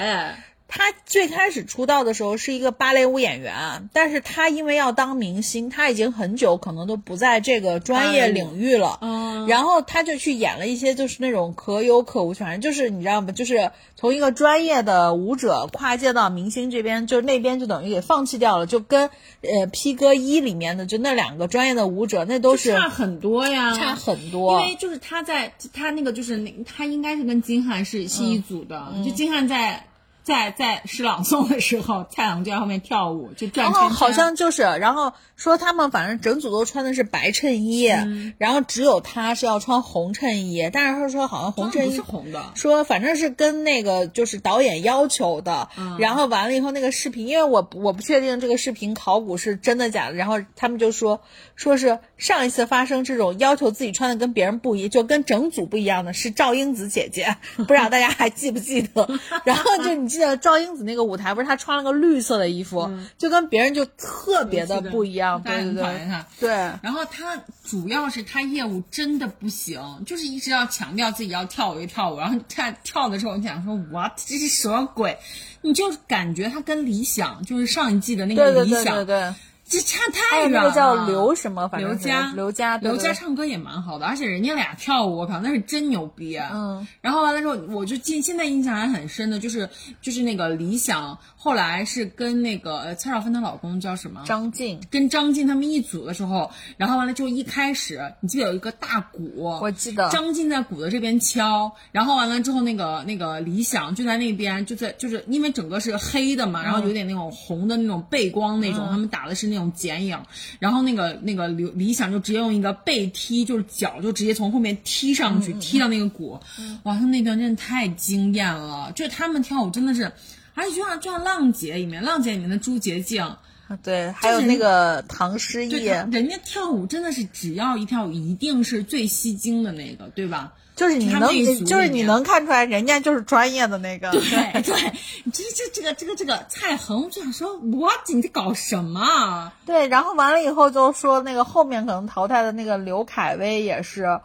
[0.72, 9.00] 他最开始出道的时候是一个芭蕾舞演员，但是他因为要当明星，他已经很久可能都不在这个专业领域了。
[9.02, 13.32] 嗯，然后他就去演了一些就是那种可有可无，反正就是你知道吗？
[13.32, 19.10] 就是从一个专业的舞者跨界到明星这边，就那边就等于给放弃掉了，就跟
[19.42, 24.62] 呃 P 哥一里面的就那两个专业的舞者，那都是差很多呀，差很多。
[24.62, 29.84] 因为就是他在他那个就是那他应该是跟金瀚是是一组的，就金瀚在。
[30.30, 33.90] 在在诗朗诵的时候，蔡朗就在后面跳舞，就转圈圈。
[33.90, 37.92] 好像就是，然后说他们反正整组都穿的是白衬衣，
[38.38, 40.70] 然后只有他是要穿红衬衣。
[40.72, 45.68] 但是他说好像红衬衣是红的，说反正是跟那个就是导演要求的。
[45.98, 50.14] 然后完了以后那个视频，因为我我不确定这个视频考古是真的假的。
[50.14, 51.22] 然后他们就说
[51.56, 59.10] 说是上一次发生这种要求自己穿的跟别人不一，就跟整组不一样的是赵英子姐姐，不知道大家还记不记得？
[59.44, 60.19] 然后就你记。
[60.38, 66.10] 赵英子那个舞台不是她穿了个绿色的衣服，就跟别人就特别的不一样，对对对。
[66.40, 66.50] 对，
[66.82, 75.18] 然后她主要是她业务真的不行，就是一直要强调自己要跳舞就跳舞，然后她跳的时候你想说 what 这是什么鬼？
[75.62, 78.84] 你就感觉她跟理想就是上一季的那个理想。
[78.84, 79.34] 对对对对。
[79.70, 80.58] 这差太远了。
[80.58, 86.50] 有那个叫刘什么，反正刘佳，刘佳，刘佳唱歌也蛮好的，而且人家俩跳舞，我靠，那是真牛逼啊！
[86.54, 89.70] 嗯，然后完了之后，我就记现在印象还很深的，就是
[90.02, 94.24] 就是那个李想，后来是跟那个呃蔡少芬她老公叫什么？
[94.26, 110.18] 张晋，跟张晋他们一组的时候，然后完了之后一开始，你记得有一个大鼓，我记得张晋在鼓的这边敲，然后完了之后，那个那个李想就在那边，就在就是因为整个是黑的嘛，然后有点那种红的那种背光那种，他们打的是那种剪影，
[110.60, 116.40] 然后那个那个刘李想就直接用一个背踢，就是脚就直接从后面踢上去，踢到那个鼓，
[116.84, 120.12] 哇，他那段真的太惊艳了，就是他们跳舞真的是，
[120.54, 123.36] 而且就像就像浪姐里面，浪姐里面的朱洁静。
[123.84, 130.54] 对，还有那个唐诗对，逸，人家跳舞真的是只要一跳舞，一定是最吸睛的那个，对吧？
[130.76, 131.28] 就是你能
[131.66, 134.12] 就是你能看出来，人家就是专业的那个。
[134.12, 134.22] 对
[134.62, 134.94] 对，
[135.34, 139.54] 这这这个这个这个蔡恒我就想说，，what 你在搞什么啊？
[139.66, 144.22] 对，然后完了以后就说那个后面可能淘汰的那个刘恺威也是，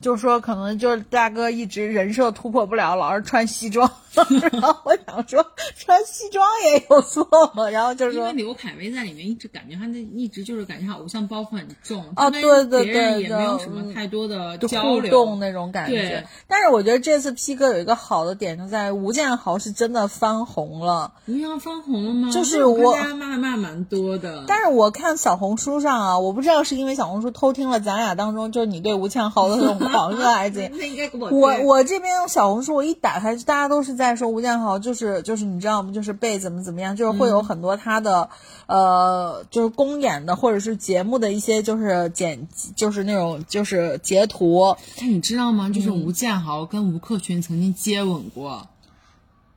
[0.00, 3.90] 就说可能就是大哥一直人设突破不了，老是穿西装。
[4.50, 7.70] 然后我想说穿西装也有错吗？
[7.70, 16.26] 然后就是因为刘恺威在里面一直感觉他那一直就是感觉他偶像包袱很重，哦他跟对对对对也没有什么嗯太多的交流互动那种感觉。
[16.48, 21.12] 但是我觉得这次 P 哥有一个好的点就在于吴建豪是真的翻红了。
[21.26, 22.30] 吴建豪翻红了吗？
[22.32, 30.72] 就是那我骂骂蛮多的，但是我看小红书上啊，我不知道是因为小红书偷听了咱俩当中就是你对吴建豪的那种狂热还是怎样。
[30.76, 35.92] 那应该给我我我这边小红书我一打开，大家都是在说吴建豪，就是就是你知道吗？
[35.92, 38.28] 就是被怎么怎么样，就是会有很多他的、
[38.66, 45.68] 呃，就是公演的或者是节目的一些就是剪，就是那种就是截图，但，你知道吗？
[45.68, 48.68] 嗯就是吴建豪跟吴克群曾经接吻过。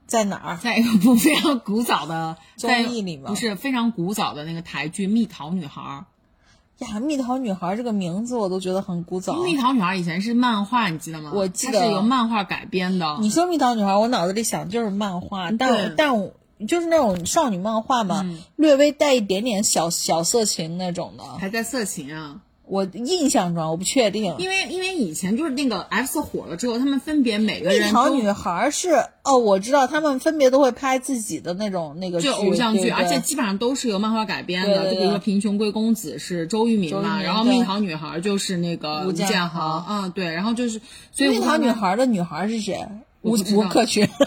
[0.06, 0.58] 在哪儿？
[0.58, 6.06] 在一个部非常古早的综艺里吗不是非常古早的那个台剧《蜜桃女孩儿
[6.82, 9.34] 呀，蜜桃女孩这个名字我都觉得很古早》。。
[9.44, 11.32] 蜜桃女孩儿以前是漫画，你记得吗？
[11.34, 13.18] 我记得它是由漫画改编的。
[13.20, 16.34] 你说蜜桃女孩，我脑子里想就是漫画，对但但我
[16.68, 21.24] 就是那种少女漫画嘛，嗯略微带一点点小小色情那种的。
[21.40, 22.42] 还在色情啊？
[22.72, 24.34] 我印象中我不确定。
[24.40, 34.90] 因为因为以前就是那个 F 四火了之后，他们分别每个人蜜桃女孩是哦，我知道他们分别都会拍自己的那种那个就偶像剧，而且基本上都是由漫画改编的。
[34.90, 40.80] 就比如说《贫穷贵公子》是周渝民嘛，民然后《蜜桃女孩儿》就是那个吴吴建建豪，豪嗯，对，然后就是
[41.12, 42.88] 所以蜜桃女孩的女孩是谁？
[43.22, 44.08] 吴吴克群。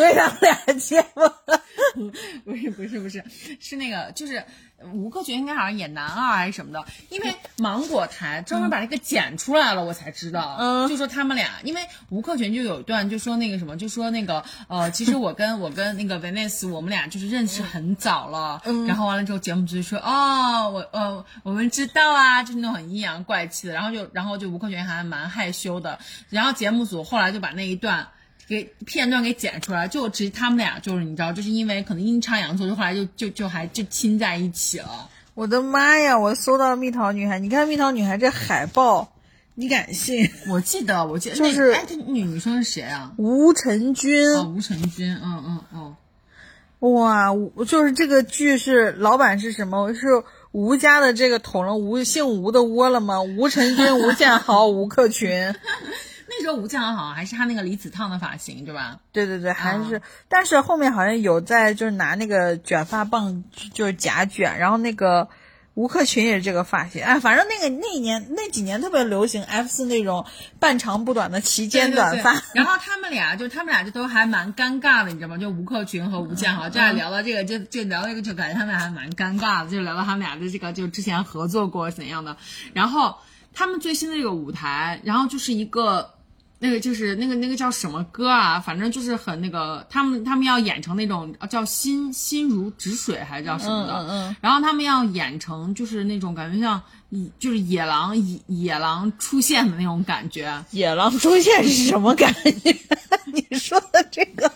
[0.00, 1.30] 所以他们俩结婚。
[2.44, 3.22] 不是不是不是，
[3.58, 4.44] 是那个就是
[4.92, 10.56] 吴克群应该好像演男二还是什么的，因为芒果台专门把这个剪出来了，我才知道。
[10.60, 28.06] 嗯就说他们俩，因为吴克群就有一段就说那个什么，就说那个呃，其实我跟 我跟那个 Venice 我们俩就是认识很早了，嗯然后完了之后节目组就说哦，我呃我们知道啊，就是那种很阴阳怪气的，然后就然后就吴克群还蛮害羞的，然后节目组后来就把那一段。
[28.50, 35.08] 给片段给剪出来，就直接他们俩就是你知道，就是因为可能阴差阳错，就后来就就就还就亲在一起了。
[35.34, 36.18] 我的妈呀！
[36.18, 39.12] 我搜到蜜桃女孩，你看蜜桃女孩这海报，
[39.54, 40.28] 你敢信？
[40.50, 43.12] 我记得，我记得就是那哎，这女女生是谁啊？
[43.18, 45.96] 吴晨君，哦，吴晨君，嗯嗯
[46.80, 49.94] 哦，哇，吴就是这个剧是老板是什么？
[49.94, 50.08] 是
[50.50, 53.22] 吴家的这个捅了吴姓吴的窝了吗？
[53.22, 55.54] 吴晨君、吴建豪、吴克群，
[56.32, 59.00] 那时候吴建豪好像还是他那个离子烫的发型，对吧？
[59.10, 63.42] 对对对，还是，但是后面好像有在就是拿那个卷发棒
[63.74, 65.28] 就是夹卷，然后那个
[65.74, 70.24] 吴克群也是这个发型，哎，反正那个那一年那几年特别流行 F 四那种
[70.60, 72.32] 半长不短的齐肩短发。
[72.32, 75.36] 对对对然后他们俩就他们俩就都还蛮尴尬的，你知道吗？
[75.36, 82.36] 就吴克群和吴建豪，这样聊到这个，就就聊一个，就感觉他们俩还蛮尴尬的，就聊到他们俩的这个，就之前合作过怎样的。
[82.72, 83.16] 然后
[83.52, 86.14] 他们最新的这个舞台，然后就是一个。
[86.62, 88.60] 那个就是那个那个叫什么歌啊？
[88.60, 102.76] 反正就是很那个，他们他们要演成那种呃叫心心如止水还是叫什么的，嗯嗯嗯然后他们要演成就是那种感觉像野就是野狼野野狼出现的那种感觉，野狼出现是什么感觉？
[103.32, 104.50] 你说的这个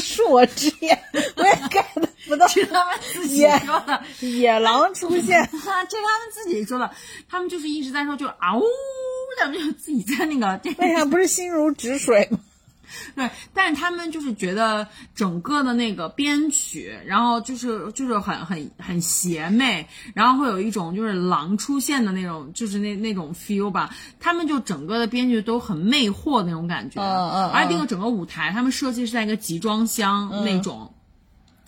[0.00, 0.98] 恕我直言，
[1.36, 1.84] 我也 get
[2.26, 2.46] 不到。
[2.56, 5.82] 是他们自己说的，野狼出现，这 是他
[6.18, 6.90] 们自己说的，
[7.28, 8.62] 他们就是一直在说就啊呜，
[9.38, 12.38] 他们就自己在那个这为啥不是心如止水吗？
[13.16, 23.90] 对，但是他们就是觉得整个的那个编曲，然后就是就是很很很邪魅，然后会有一种就是狼出现的那种，就是那那种 feel 吧。
[24.20, 30.92] 他们就整个的编剧都很魅惑的那种感觉，嗯嗯嗯而且那个整个舞台，他们设计是在一个集装箱那种。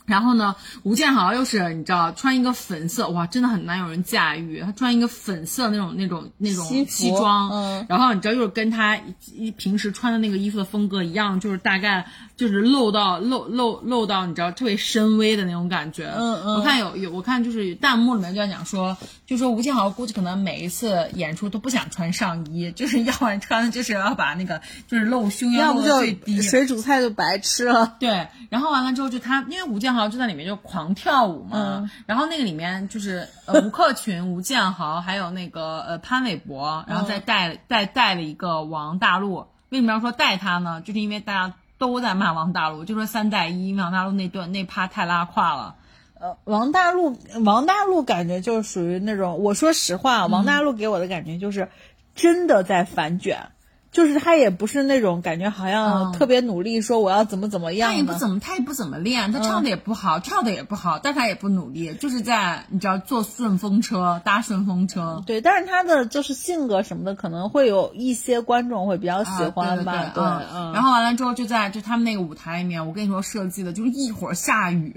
[0.08, 4.60] 然后呢，吴建豪又是你知道穿一个粉色，哇，真的很难有人驾驭。
[4.60, 8.98] 他穿一个粉色那种那种那种西装，嗯然后你知道又是跟他
[9.34, 16.06] 一平时穿的那个衣服的风格一样，就是大概就是露到露露露到你知道特别深 V 的那种感觉。
[16.16, 26.42] 嗯嗯我看有有我看就是弹幕里面就在讲说，就说吴建豪估计可能每一次演出都不想穿上衣，就是要不然穿的就是要把那个就是露胸要不到最低就。
[26.42, 27.96] 水煮菜就白吃了。
[27.98, 39.46] 对，然后完了之后就他，因为吴建豪就在里面就狂跳舞嘛，嗯然后那个里面就是呃吴克群、吴建豪还有那个呃潘玮柏，然后再带再带了一个王大陆。
[39.70, 40.80] 为什么要说带他呢？
[40.82, 45.74] 就是因为大家都在骂王大陆，就说三带一王大陆那段那趴太拉胯了。
[46.20, 51.68] 呃，王大陆，王大陆感觉就是属于那种，我说实话，嗯王大陆给我的感觉就是
[52.16, 53.50] 真的在反卷，
[53.90, 57.96] 就是他也不是那种感觉好像嗯特别努力说我要怎么怎么他样他。
[57.96, 65.22] 也不怎么，他也不怎么练，他唱的也不好，跳的也不好，但他也不努力，就是在你知道坐顺风车，搭顺风车。
[65.26, 69.92] 对，但是他的就是性格什么的，可能会有一些观众会比较喜欢吧。
[69.92, 74.94] 啊对对对嗯，然后完了之后，就在就他们那个舞台里面，我跟你说设计的就是一会儿下雨，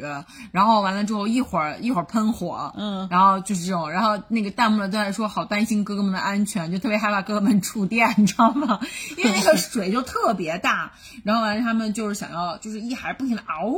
[0.51, 8.79] 然后完了之后一会儿一会儿喷火，嗯，然后就是这种，然后那个弹幕里都在说好担心哥哥们的安全，就特别害怕哥哥们触电，你知道吗？
[9.17, 13.77] 因为那个水就特别大，然后完了他们就是想要就是一还不停的嗷呜。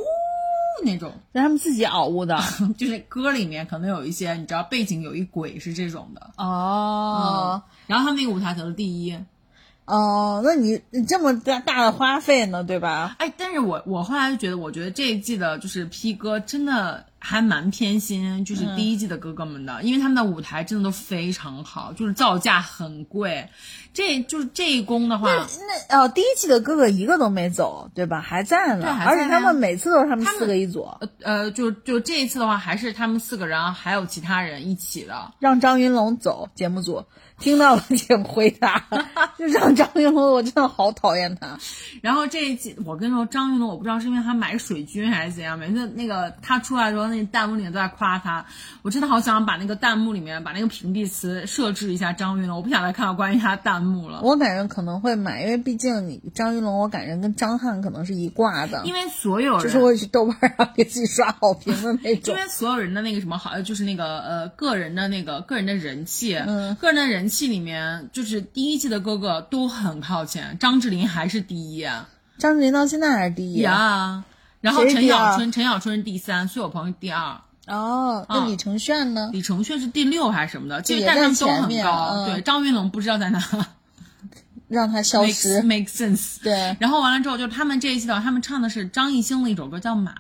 [0.84, 2.42] 那种让他们自己嗷呜的。
[2.76, 9.16] 就是歌里面可能有一些，你知道背景有一鬼是这种的，哦，然后他们那个舞台得了第一，
[9.86, 13.16] 哦，那你你这么大大的花费呢，对吧？
[13.20, 23.50] 哎，但是我我后来就觉得，我觉得这一季的就是 P 哥真的还蛮偏心，就是第一季的哥哥们的，因为他们的舞台真的都非常好，就是造价很贵。
[23.94, 25.30] 这就是这一宫的话，
[25.90, 28.22] 那哦，第一季的哥哥一个都没走，对吧？
[28.22, 35.32] 还在呢，在而且他们每次都是他们四个一组，呃呃，就就这一次的话，还是他们四个人，还有其他人一起的。
[35.40, 36.50] 让张云龙走。
[36.56, 37.04] 节目组
[37.40, 38.86] 听到了，请回答，
[39.38, 41.58] 就让张云龙，我真的好讨厌他。
[42.02, 48.46] 然后这一季，我跟你说，张云龙，我不知道是因为他买水军还是怎样，每次那个他出来的时候，那弹幕里面都在夸他，
[48.82, 54.22] 我真的好想把那个弹幕里面把那个屏蔽词设置一下张云龙，我不想再看到关于他的弹幕了。
[54.24, 62.42] 我感觉可能会买，因为毕竟你张云龙，我感觉跟张翰可能是一挂的，因为所有人，就是会去豆瓣上给自己刷好评的那种因。
[62.42, 73.62] 为所有人的那个什么好，就是那个呃个人的那个个人的人气，嗯个人的人气里面，就是第一季的哥哥都很靠前，张智霖还是第一啊张智霖到现在还是第一。
[73.62, 74.24] 呀，
[74.62, 79.30] 然后陈小春，陈小春是第三，苏有朋是第二，哦，那嗯李承铉呢？
[79.32, 83.40] 李承铉是第六还是什么的，其实也但他们都很高，嗯对，张云龙不知道在哪
[84.68, 85.62] 让他消失。
[85.62, 86.42] make sense。
[86.42, 90.12] 对，然后完了之后，就是他们这一季的话，他们唱的是张艺兴的一首歌叫《马》。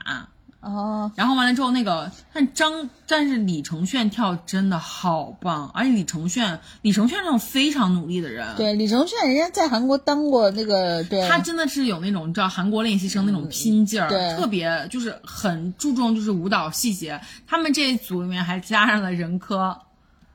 [0.64, 14.38] 哦，然后完了之后，那个但张但是李承铉跳真的好棒，而且李承铉李承铉那种非常努力的人，对，李承铉人家在韩国当过那个，对，他真的是有那种你知道韩国练习生那种拼劲儿，对。
[14.38, 17.20] 特别就是很注重就是舞蹈细节。
[17.45, 19.78] 他们这一组里面还加上了任科，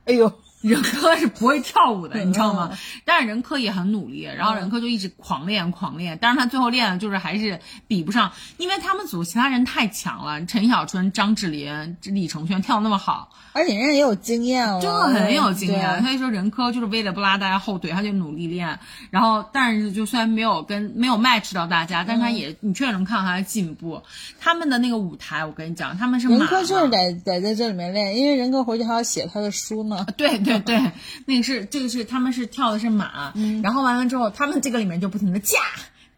[0.05, 0.31] 哎呦，
[0.61, 2.69] 任科是不会跳舞的，你知道吗？
[2.73, 16.03] 嗯但是任科也很努力，然后任科就一直狂练狂练，但是他最后练的就是还是比不上，因为他们组其他人太强了，陈小春、张智霖、李承铉跳得那么好，而且人家也有经验了，真的很有经验。
[16.03, 18.79] 所以说任科就是为了不拉大家后腿，他就努力练，
[19.11, 24.03] 然后但是就虽然没有跟没有 match 到大家，但是他也、你确实能看到他的进步。
[24.39, 30.07] 他们的那个舞台，我跟你讲，他们是马任科就是嘛得得在这里面练，因为任科回去还要写他的书呢。
[30.17, 30.93] 对对对，
[31.27, 35.59] 那个是这个是他们是跳的是马，嗯然后完了之后，他们这个里面就不停的架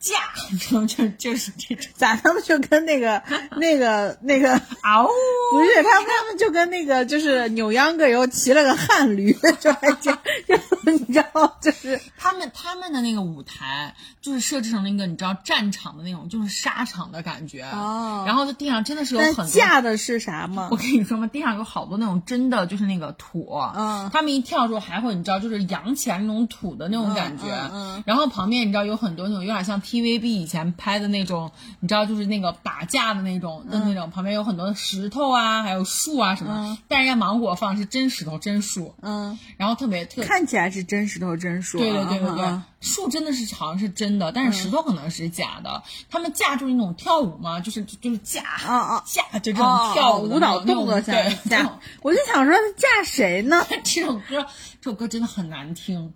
[0.00, 0.14] 架，
[0.50, 1.92] 然 后就就是这种。
[1.94, 3.22] 咋他们就跟那个
[3.56, 5.08] 那个那个嗷呜，
[5.52, 12.00] 不是他们他们就跟那个就是扭秧歌以后骑了个旱驴，就还就就你知道就是。
[12.16, 18.24] 他们他们的那个舞台就是设置成了一个你知道战场的那种就是沙场的感觉，哦。
[18.26, 19.46] 然后在地上真的是有很。
[19.46, 20.76] 架的是啥吗我？
[20.76, 24.08] 跟你说嘛，地上有好多那种真的就是那个土，嗯。
[24.12, 28.04] 他们一跳的时候还会你知道就是扬起来那种土的那种感觉，嗯嗯嗯。
[28.06, 36.78] 然后旁边你知道有很多那种有点像 TVB 以前拍的那种，你知道就是那个打架的那种的那种，旁边有很多石头啊，还有树啊什么，嗯。
[36.86, 45.82] 但人家芒果放的是真石头真树，嗯，然后特别特看起来是真石头真树啊，对对对对对嗯，树真的是好像是真的，但是石头可能是假的。
[46.08, 51.36] 他们架就是那种跳舞嘛，就是就是架啊啊架，就这种哦跳舞蹈动作下对。
[51.44, 53.66] 这架，我就想说他架谁呢？
[53.82, 54.46] 这首歌，
[54.80, 56.12] 这首歌真的很难听。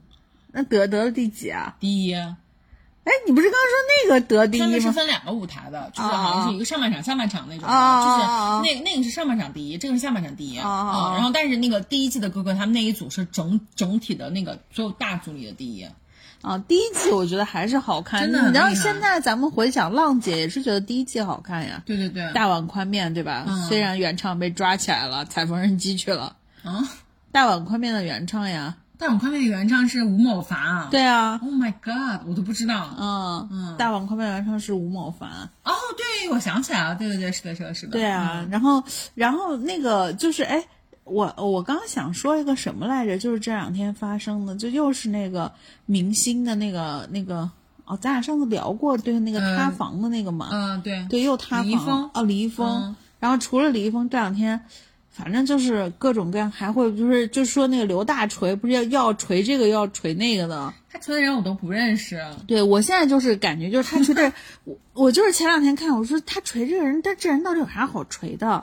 [0.57, 1.75] 那得得了第几啊？
[1.81, 2.15] 第一，
[3.05, 4.93] 哎，你不是刚刚说那个得第一他们是？
[4.93, 15.87] 分两个舞台的，就是啊好像是一个上半场、下半场那种的，就是那那个是上半场第一，这个是下半场第一啊然后但是那个第一季的哥哥他们那一组是整整体的那个所有大组里的第一。
[16.41, 23.47] 啊，第一季我觉得还是好看，真的很然后厉害现在咱们回想浪姐也是觉得第一季好看呀，对对对，大碗宽面对吧？
[23.49, 26.87] 嗯虽然原唱被抓起来了，踩缝纫机去了，啊，
[27.33, 30.89] 大碗宽面的原唱呀，但我看那个原唱是吴某凡啊。
[30.91, 32.91] 对啊，，Oh my god，我都不知道。
[32.99, 35.29] 嗯嗯大碗宽面原唱是吴某凡。
[35.65, 37.93] 哦，对，我想起来了，对对对，是的，是的，是的。
[37.93, 38.83] 对啊，然后
[39.15, 40.65] 然后那个就是哎，
[41.03, 43.19] 我我刚刚想说一个什么来着？
[43.19, 45.53] 就是这两天发生的，就又是那个
[45.87, 47.51] 明星的那个那个
[47.85, 52.83] 哦，咱俩上次聊过，对那个嗯塌房的那个嘛，嗯，对，对，又塌房哦，李易峰。
[52.85, 54.61] 嗯然后除了李易峰，这两天。
[55.17, 62.25] 反正就是各种各样，还会就是就说那个刘大锤不是要要锤这个要锤那个的，他锤的人我都不认识。
[62.47, 64.33] 对我现在就是感觉就是他锤的，
[64.63, 68.63] 我我就是前两天看我说他锤这个人，但这人到底有啥好锤的？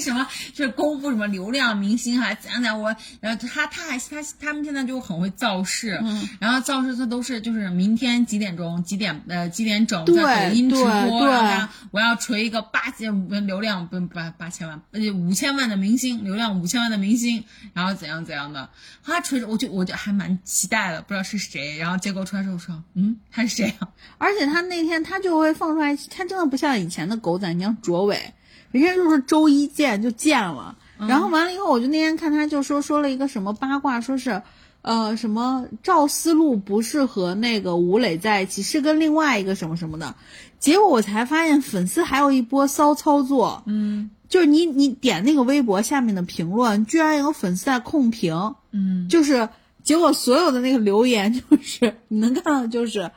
[0.00, 0.26] 什么？
[0.54, 2.80] 就是功夫什么流量明星还怎样怎样？
[2.80, 17.44] 我然后他他还他他们现在就很会造势，嗯然后造势他都是就是明天几点钟几点呃几点整在抖音直播，然后我要锤一个八千流量不八八千万呃五千万的明星流量五千万的明星，
[17.74, 18.70] 然后怎样怎样的，
[19.04, 23.88] 他锤着我就我就还蛮期待的，不知道是谁，然后结果出来之后说嗯他是谁啊？
[24.18, 28.34] 而且他那天他就会放出来，他真的不像以前的狗仔，你像卓伟，
[28.70, 34.42] 人家就是周一见就见了，然后完了以后，我就那天看他就说说了一个什么八卦，说是。
[34.80, 40.14] 呃，什么赵思路不是和那个吴磊在一起，是跟另外一个什么什么的，
[40.60, 49.48] 结果我才发现粉丝还有一波骚操作，嗯就是你你点那个微博下面的评论，居然有粉丝在控评，嗯，就是
[49.82, 53.10] 结果所有的那个留言就是你能看到的就是。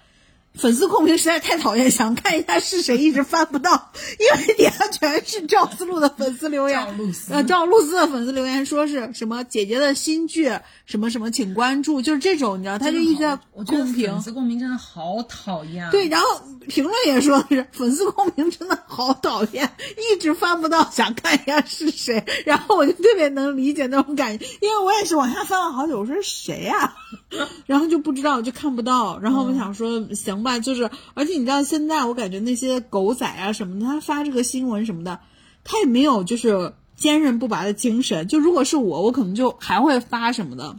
[0.54, 6.78] 粉丝控评实在太讨厌，想看一下是谁，一直翻不到，因为底下全是赵思路的粉丝留言。
[6.78, 10.52] 赵露思呃，赵露思的粉丝留言说是什么姐姐的新剧，
[10.86, 14.22] 什么什么，请关注，就是这种，你知道，他就一直在我觉得控评粉。
[14.22, 15.90] 丝共鸣真的好讨厌。
[15.90, 16.28] 对，然后
[16.68, 19.72] 评论也说是粉丝控评真的好讨厌，
[20.14, 22.24] 一直翻不到，想看一下是谁。
[22.46, 26.94] 然后我就特别能理解那种感觉，因为我也是往下翻了好久，我说是谁呀、
[27.66, 29.20] 然后就不知道，就看不到。
[29.20, 35.20] 然后我想说，行吧，就是，而且你知道现在我感觉那些狗仔啊什么的，他发这个新闻什么的，
[35.64, 38.28] 他也没有就是坚韧不拔的精神。
[38.28, 40.78] 就如果是我，我可能就还会发什么的。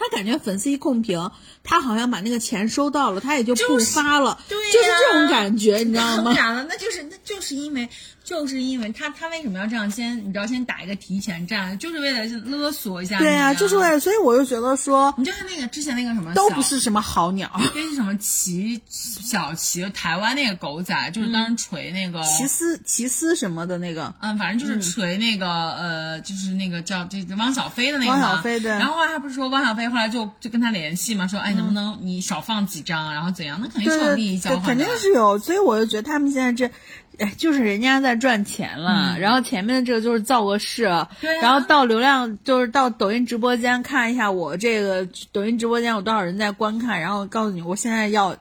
[0.00, 1.30] 他感觉粉丝一控评，
[1.62, 6.34] 他好像把那个钱收到了，他也就不就是发了，对呀就是这种感觉，你知道吗？
[6.34, 7.88] 假了，那就是那就是因为
[8.24, 17.50] 就是因为他他为什么要这样先你知道先打一个提前战，就是为了勒索一下对啊，啊，就是为了，所以我就觉得说你就是那个之前那个什么都不是什么好鸟。
[17.74, 22.22] 那是什么齐小齐台湾那个狗仔，就是当时锤那个。
[22.22, 33.58] 齐思齐思什么的那个，嗯，反正就是锤那个、呃，就是那个叫这汪小菲的那个嘛汪小菲对然后后来他不是说汪小菲后来就就跟他联系嘛，说哎能不能你少放几张，然后怎样？
[33.60, 34.66] 那肯定对对是有利益交，换的。
[34.66, 35.38] 肯定是有。
[35.38, 36.72] 所以我就觉得他们现在这，
[37.18, 48.36] 哎，就是人家在赚钱了，然后前面的这个就是造个势，嗯对啊然后到流量就是到抖音直播间看一下我这个抖音直播间有多少人在观看，然后告诉你我现在要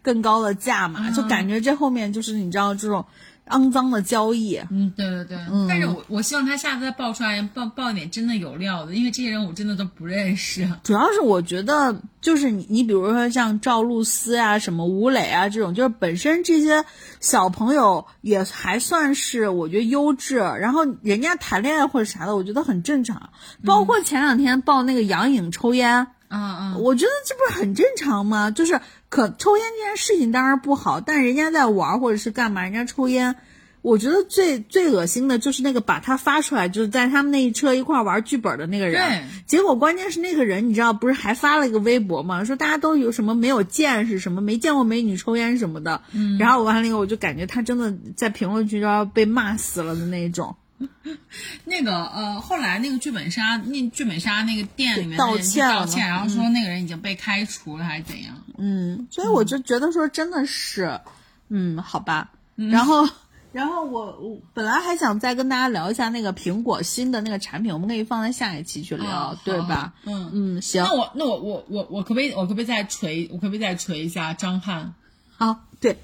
[0.00, 3.04] 更高的价嘛，嗯就感觉这后面就是你知道这种
[3.52, 4.58] 肮脏的交易。
[4.70, 5.38] 嗯，对对对，
[5.68, 10.68] 但是我我希望他下次再爆出来爆爆一点真的有料的，因为这些人我真的都不认识。
[10.82, 16.84] 主要是我觉得，就是你，你比如说像赵露思啊、什么吴磊啊这种，就是本身这些
[17.20, 23.30] 小朋友也还算是我觉得优质，然后人家谈恋爱或者啥的，我觉得很正常。
[23.64, 28.50] 包括前两天爆那个杨颖抽烟，嗯嗯，我觉得这不是很正常吗？
[28.50, 28.80] 就是
[29.12, 33.36] 可抽烟这件事情当然不好，但人家在玩或者是干嘛，人家抽烟。
[33.82, 38.94] 我觉得最最恶心的就是那个把他发出来，就是在他们那一车一块玩剧本的那个人。
[38.94, 42.42] 对结果关键是那个人，你知道不是还发了一个微博吗？
[42.44, 46.00] 说大家都有什么没有见识，什么没见过美女抽烟什么的。
[46.12, 46.38] 嗯。
[46.38, 50.56] 然后完了以后，我就感觉他真的在评论区都要被骂死了的那一种。
[51.64, 58.34] 那个呃，后来那个剧本杀，那剧本杀那个店里面道歉道歉，然后说那个人已经被开除了还是怎样？
[58.58, 61.00] 嗯，所以我就觉得说真的是，
[61.48, 62.30] 嗯，好吧。
[62.56, 63.08] 然后，
[63.52, 69.92] 然后我我本来还想再跟大家聊一下那个苹果新的那个产品，我们可以放在下一期去聊，哦对吧？
[70.04, 70.30] 嗯。
[70.32, 70.94] 嗯，行那。
[70.94, 74.94] 我那我我我我可不可以我可不可以再锤我可不可以再锤一下张翰？
[75.36, 75.96] 好，对，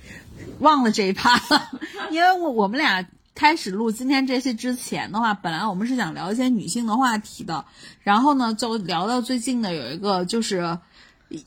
[0.59, 1.71] 忘了这一趴了，
[2.11, 3.07] 因为我我们俩
[3.39, 7.65] 开始录今天这期之前的话，本来我们是想聊一些女性的话题的，
[8.03, 10.77] 然后呢，就聊到最近的有一个就是。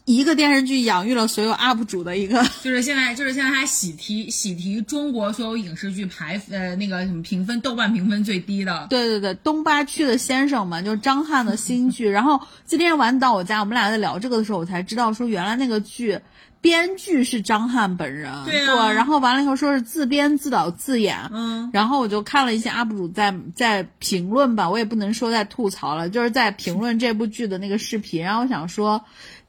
[0.06, 8.86] 一个电视剧养育了所有 UP 主的一个， 就是现在就是现在还喜提喜提中国所有影视剧排呃那个什么评分豆瓣评分最低的。
[8.92, 12.08] 对对对，东八区的先生们，就是张翰的新剧。
[12.08, 16.20] 然后今天晚到我家，我们俩在聊这个的时候，我才知道说原来那个剧。
[16.62, 29.04] 编剧是张翰本人，对啊，然后完了以后说是自编自导自演，嗯，然后我就看了一些 UP 主在在评论吧，我也不能说在吐槽了，就是在评论这部剧的那个视频，然后我想说。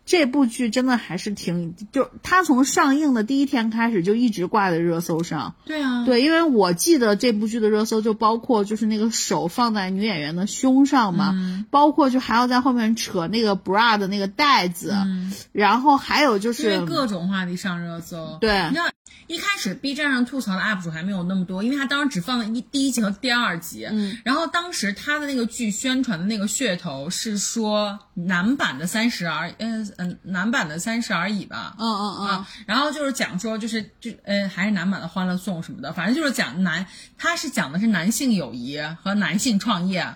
[0.05, 5.55] 这部剧真的还是挺，就它从上映的第一天开始就一直挂在热搜上。
[5.65, 14.95] 对啊，对，因为我记得这部剧的热搜就包括就是那个手放在女演员的胸上嘛，包括就还要在后面扯那个 bra 的那个带子，
[15.53, 18.39] 然后还有就是各种话题上热搜。
[18.41, 18.71] 对，
[19.27, 23.87] 一开始 B 站上吐槽的 UP 主还没有那么多，因为他当时只放了一第一集和第二集。
[23.91, 29.83] 嗯，然后当时他的那个剧宣传的那个噱头是说男版的三十而嗯。
[29.99, 36.87] 嗯，男版的《三十而已》吧，嗯嗯嗯，然后就是讲说，就是就呃，还是男版的《欢乐颂》什么的，反正就是讲男，
[37.19, 40.15] 他是讲的是男性友谊和男性创业，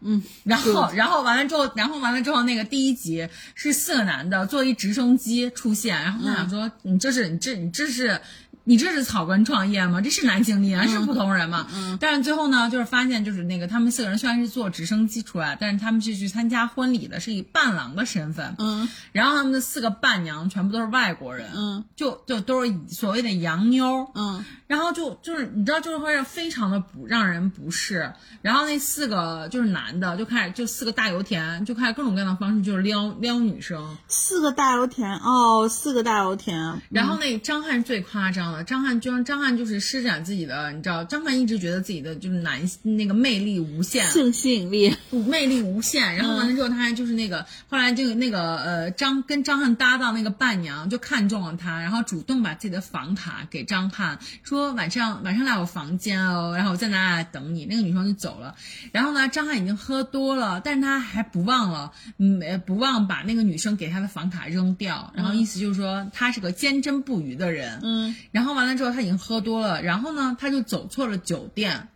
[0.00, 8.20] 嗯，然后然后完了之后，然后完了之后，那个第一集是四个男的坐一直升机出现，然后他想说，你这是你这你这是。
[8.64, 10.00] 你这是草根创业吗？
[10.00, 11.66] 这是男性恋，是普通人吗？
[11.74, 11.98] 嗯。
[12.00, 18.54] 但是最后呢，就是发现，就是那个他们四个人虽然是坐直升机出来，但是他们是去参加婚礼的，是以伴郎的身份。
[18.58, 18.88] 嗯。
[19.12, 21.50] 然后他们的四个伴娘全部都是外国人。
[21.54, 21.84] 嗯。
[21.96, 24.10] 就就都是所谓的洋妞。
[24.14, 24.44] 嗯。
[24.66, 28.12] 然后就就是你知道，就是会非常的不让人不适。
[28.42, 33.96] 然后那四个就是男的就开始就四个大油田就开始各种各样的方式就是撩撩女生。
[34.06, 36.80] 四个大油田哦，四个大油田。
[36.88, 38.64] 然后那张翰最夸张了。
[38.64, 46.14] 张翰就张翰就是施展自己的，你知道，张翰一直觉得自己的就是男那个魅力无限，性吸引力，魅力无限。
[46.16, 57.64] 然后完了之后，他还就是那个后来这个那个呃张跟张翰搭档那个伴娘就看中了他，然后主动把自己的房卡给张翰，说晚上晚上来我房间哦，然后我在哪里等你。
[57.64, 58.54] 那个女生就走了。
[58.92, 65.12] 然后呢，张翰已经喝多了，但是他还不忘了，嗯，不忘把那个女生给他的房卡扔掉。
[65.14, 67.80] 然后意思就是说他是个坚贞不渝的人。
[67.82, 68.39] 嗯，然后。
[68.54, 71.88] 完了之后，他已经喝多了，然后呢，他就走错了酒店，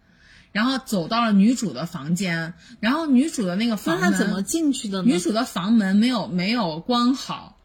[0.53, 5.03] 然后走到了女主的房间，然后女主的那个房门怎么进去的？
[5.03, 7.59] 女主的房门没有没有关好，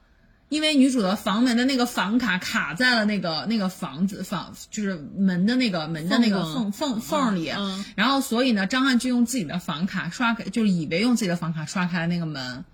[0.49, 7.51] 因为女主的房门的那个房卡卡在了那个那个房子房就是门的那个门的那个缝缝缝里，
[7.95, 12.65] 然后所以呢，张翰就用自己的房卡刷开，就是以为用自己的房卡刷开了那个门。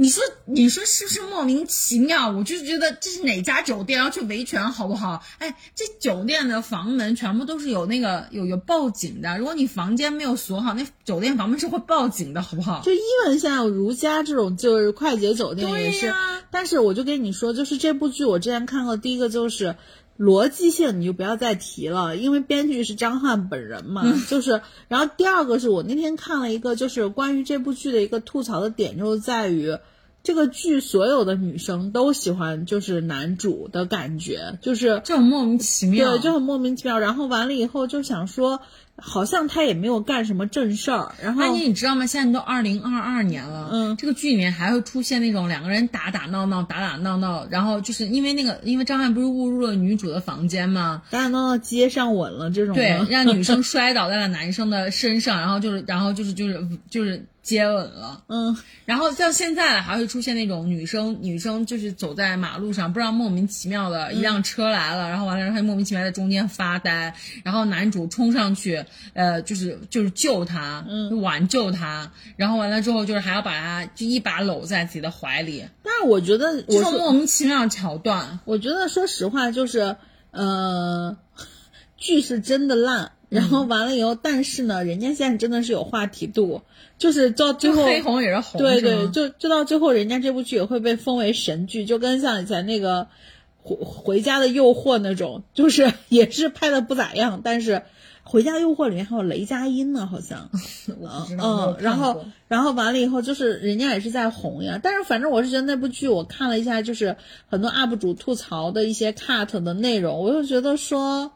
[0.00, 2.30] 你说，你说是不是莫名其妙？
[2.30, 5.24] 我就觉得这是哪家酒店要去维权，好不好？
[5.38, 12.80] 哎，这酒店的房门全部都是有那个有有报警的，如果你房间没有锁好，那酒店房门是会报警的，好不好？
[12.84, 16.14] 就伊文像如家这种就是快捷酒店也是，
[16.52, 19.74] 但是我就跟你说，就是这部剧我之前看过，第一个就是。
[20.18, 24.60] 逻辑性你就不要再提了，因为编剧是张翰本人嘛，就是。
[24.88, 29.78] 然后第二个是我那天看了一个，就是关于这部剧的一个吐槽的点，就在于
[30.22, 36.98] 这个剧所有的女生都喜欢就是男主的感觉，就是就很莫名其妙，对，就很莫名其妙。
[36.98, 38.60] 然后完了以后就想说。
[39.00, 42.04] 好像他也没有干什么正事儿，然后，安妮，你知道吗？
[42.04, 51.02] 现在都二零二二年了，嗯，这个剧里面还会出现那种两个人打打闹闹，打打闹闹，然后就是因为那个，因为张翰不是误入了女主的房间吗？
[51.10, 57.24] 打打闹闹接上吻了这种，对，让女生摔倒在了男生的身上，然后就是，然后就是就是就是。
[57.40, 68.84] 接吻了，嗯，然后到现在还会出现那种女生，女生就是走在马路上，不知道莫名其妙的一辆车来了，然后完了，她莫名其妙在中间发呆，然后男主冲上去，
[69.14, 75.64] 呃，就是就是救他，嗯，挽救他，然后完了之后就是还要把他就一把搂在自己的怀里。
[75.82, 79.96] 但是我觉得这种莫名其妙的桥段，我觉得说实话就是，
[80.30, 81.16] 呃，
[81.96, 83.12] 剧是真的烂。
[83.30, 86.62] 然后完了以后，但是呢，人家现在真的是有话题度，
[86.96, 93.02] 就是到最后黑红也是红，对对，就就到最后，人家这部剧也会被封为神剧，就跟像以前那个
[93.62, 97.72] 《回回家的诱惑》那种，就是 也是拍的不咋样，但是
[98.28, 100.50] 《回家诱惑》里面还有雷佳音呢，好像，
[100.86, 107.16] 嗯，然后然后完了以后，就是人家也是在红呀，但是反正我是觉得那部剧我看了一下，就是
[107.48, 111.32] 很多 UP 主吐槽的一些 cut 的内容，我就觉得说。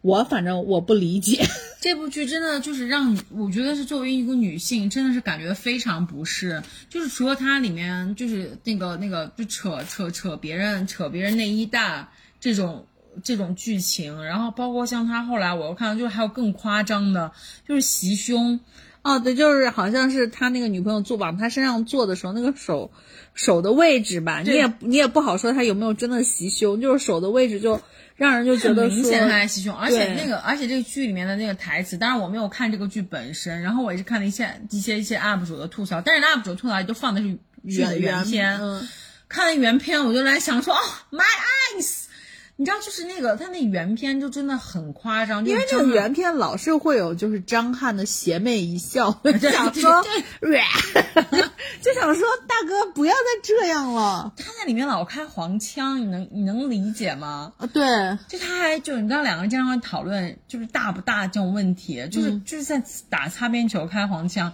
[0.00, 1.46] 我反正我不理解
[1.80, 6.60] 这部剧，真的就是让我觉得是作为一个女性，真的是感觉非常不适。
[6.90, 12.08] 就是除了它里面就是那个那个就扯扯扯别人扯别人内衣带
[12.40, 12.84] 这种
[13.22, 17.32] 这种剧情，然后包括像他后来我又看到就是还有更夸张的，
[17.68, 18.60] 就是袭胸。
[19.02, 22.92] 哦，对，就是好像是他那个女朋友坐往他身上坐的时候，那个手
[23.34, 27.80] 手的位置吧，你也你也不好说他有没有真的袭胸，就是手的位置就
[28.14, 38.60] 让人就觉得明显他在袭胸，而且那个而且这个剧里面的那个台词，当然我没有看这个剧本身，然后我也是看了一些一些一些 UP 主的吐槽，但是 UP 主吐槽都放的是原原片，
[39.28, 41.24] 看了原片我就来想说，哦，My
[41.76, 42.01] eyes。
[42.56, 50.02] 你知道，就是那个他那原片就真的很夸张，因为那个原片老是会有就是张翰的邪魅一笑，就想说，
[51.82, 54.32] 就想说大哥不要再这样了。
[54.36, 57.52] 他在里面老开黄腔，你能你能理解吗？
[57.56, 57.82] 啊，对，
[58.28, 64.52] 就他还就你知道两个人经常会讨论就是大不大这种问题，就是就是在打擦边球开黄腔。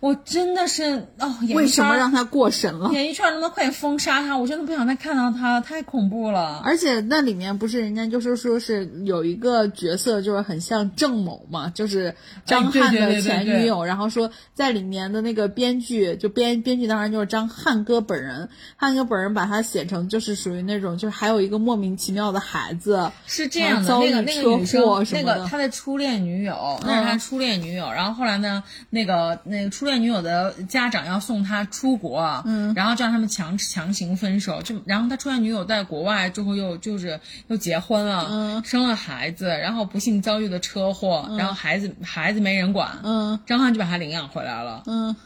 [0.00, 2.88] 我真的是哦，为什么让他过审了？
[2.92, 4.38] 演艺圈能不能快点封杀他？
[4.38, 6.62] 我真的不想再看到他，太恐怖了。
[6.64, 13.84] 而且那里面不是人家就是说是有一个角色，就是很像郑某嘛，就是张翰的前女友。
[13.84, 18.48] 然后说在里面的那个编剧，就编编剧当然就是张翰哥本人。
[18.76, 23.98] 翰哥本人把他写成就是属于那种，就是还有一个莫名其妙的孩子，是这样的。
[23.98, 27.90] 那个那个女生，那个他的初恋女友，那是他初恋女友。
[27.90, 29.87] 然后后来呢，那个那个初。
[29.88, 45.16] 恋女友的家长要送他出国，嗯，然后让他们强强行分手，就然后他初恋女友在国外之后又就是又结婚了，嗯，生了孩子，然后不幸遭遇了车祸，然后孩子孩子没人管，嗯，张翰就把他领养回来了，嗯，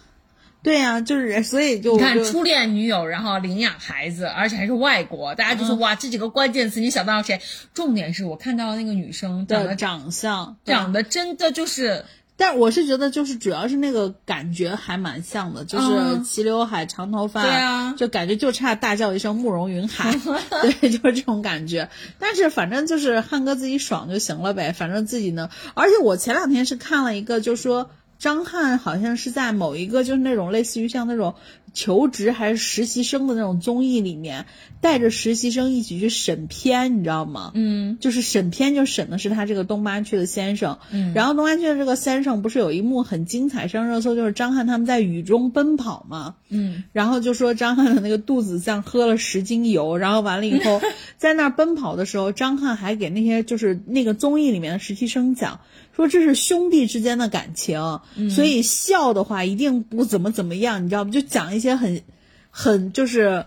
[0.63, 7.41] 对呀，就是所以就你看初恋女友，然后领养孩子，而且还是外国，大家就说哇这几个关键词你想到谁？
[7.75, 12.05] 重点是我看到那个女生长得长相长得真的就是。
[12.37, 20.13] 但我是觉得，就是主要是那个感觉还蛮像的，就是齐刘海、长头发，对啊，就感觉就差大叫一声“慕容云海”，
[20.81, 21.89] 对，就是这种感觉。
[22.19, 25.49] 但是反正就是汉哥自己爽就行了呗，反正自己能。
[25.75, 31.35] 而且我前两天是看了一个，就说张翰好像是在某一个就是那种类似于像那种。
[31.73, 34.47] 求职还是实习生的那种综艺里面，
[34.81, 37.53] 带着实习生一起去审片，你知道吗？
[37.55, 40.79] 嗯，就是审片就审的是他这个东八区的先生。
[40.91, 46.35] 嗯，然后东八区的这个先生不是有一幕很精彩上热搜，就是张翰他们在雨中奔跑嘛。
[46.51, 50.81] 嗯，然后就说张翰的那个肚子像喝了十斤油，然后完了以后
[51.17, 55.61] 在那儿奔跑的时候，张翰还给那些就是那个综艺里面的实习生讲。
[55.95, 61.11] 说这是兄弟之间的感情，所以笑的话一定不怎么怎么样，你知道吗？
[61.11, 62.03] 就讲一些很，
[62.51, 63.45] 很就是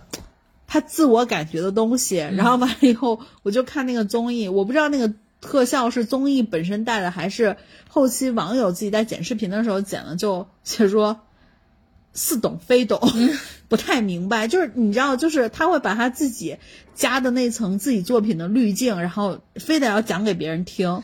[0.67, 2.17] 他自我感觉的东西。
[2.17, 7.57] 然后完了以后，我就看那个综艺，我不知道那个特效是综艺本身带的，还是
[7.89, 11.21] 后期网友自己在剪视频的时候剪的，就写说
[12.13, 13.01] 似懂非懂，
[13.67, 14.47] 不太明白。
[14.47, 16.57] 就是你知道，就是他会把他自己
[16.93, 21.01] 加的那层自己作品的滤镜，然后非得要讲给别人听。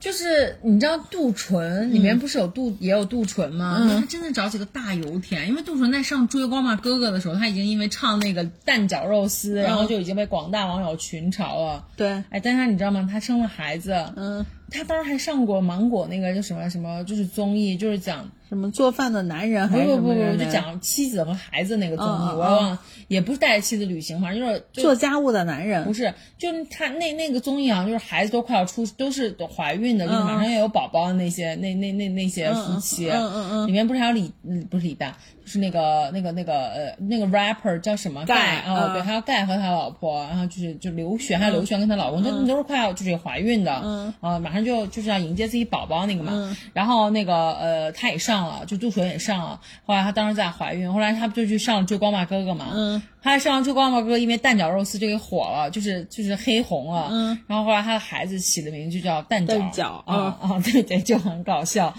[0.00, 3.86] 就是你知道杜淳里面不是有杜也有杜淳吗？
[4.00, 11.86] 他真的找几个大油田，因为杜淳在上《追光吧哥哥》的时候，他已经因为唱那个蛋饺肉丝，然后就已经被广大网友群嘲了。
[11.96, 13.06] 对，哎，但是你知道吗？
[13.12, 18.30] 他生了孩子，嗯，他当时还上过芒果那个叫什么什么，就是综艺，就是讲。
[18.50, 19.68] 什么做饭的男人？
[19.68, 25.84] 不不不不，就讲妻子和孩子那个综艺，我忘了，也不是带着妻子旅行，反正就是做家务的男人。
[25.84, 33.08] 不是，就是他那那个综艺啊就是孩子都快要出，都是怀孕的，就是马上要有宝宝的那些那那那那些夫妻。
[33.08, 33.66] 嗯嗯嗯。
[33.68, 34.32] 里面不是还有李，
[34.68, 38.92] 不是李诞，就是那个那个那个呃那个 rapper 叫什么盖啊？
[38.94, 43.72] 对，还有盖和他老婆，然后就是就刘璇，还有刘璇跟她老公，都都是快要就是怀孕的，
[44.20, 46.56] 啊，马上就就是要迎接自己宝宝那个嘛。
[46.72, 49.20] 然后那个呃，他也上了，就杜淳也。
[49.20, 61.94] 上了，后来她当时在怀孕，后来她不就去上《追光吧哥哥》嘛，嗯，她上完《追光吧哥哥》，因为蛋饺肉丝就给火了，就是就是黑红了，嗯，然后后来她的孩子起的名字就叫蛋饺，啊啊，对对，就很搞笑，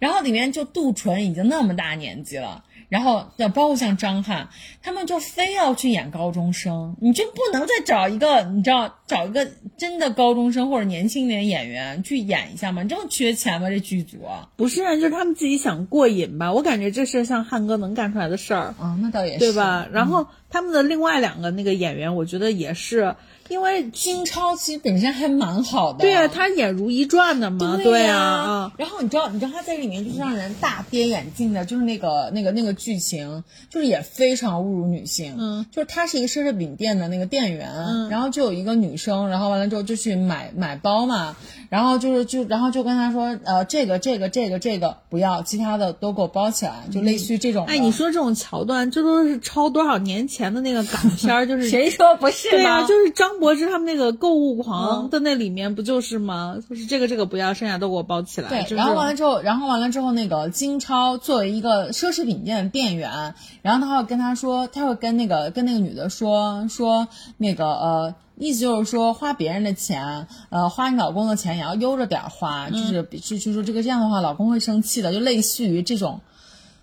[0.00, 2.64] 然后里面就杜淳已经那么大年纪了。
[2.94, 12.84] 然后，要包括像张翰，他们就非要去演高中生，你就不能再找一个，你知道，找一个真的高中生或者年轻点演员去演一下吗？
[12.84, 13.68] 你这么缺钱吗？
[13.68, 14.18] 这剧组
[14.54, 16.52] 不是，就是他们自己想过瘾吧？
[16.52, 19.88] 我感觉这是像汉哥能干出来的事儿啊，那倒也是，对吧？
[19.90, 23.16] 然后他们的另外两个那个演员，我觉得也是。
[23.48, 28.72] 因为金超其实本身还蛮好的，对啊，他演《如懿传》的嘛，对呀。
[28.78, 35.36] 然后你知道，你知道他在里面就是让人大跌眼镜的，就是那个那个那个剧情，就是也非常侮辱女性。
[35.38, 41.36] 嗯，就是他是一个奢侈品店的那个店员，然后就有一个女生，然后完了之后就去买买包嘛，
[41.74, 47.66] 然后就是就然后就跟他说，呃，这个这个这个这个不要，其他的都给我包起来，就类似于这种。
[47.66, 52.50] 哎，你说这种桥段，这都是超多少年前的那个港片儿，就是谁说不是？
[52.50, 53.34] 对啊，就是张。
[53.40, 56.56] 柏芝他们那个购物狂的那里面不就是吗？
[56.70, 58.48] 就是这个这个不要，剩下都给我包起来。
[58.48, 76.20] 对，然后完了之后，然后完了之后，那个金超作为一个奢侈品店的店员，然后他会跟他说，他会跟那个跟那个女的说说那个呃，意思就是说花别人的钱，呃，花你老公的钱也要悠着点花，就是就就说这个这样的话，老公会生气的，就类似于这种。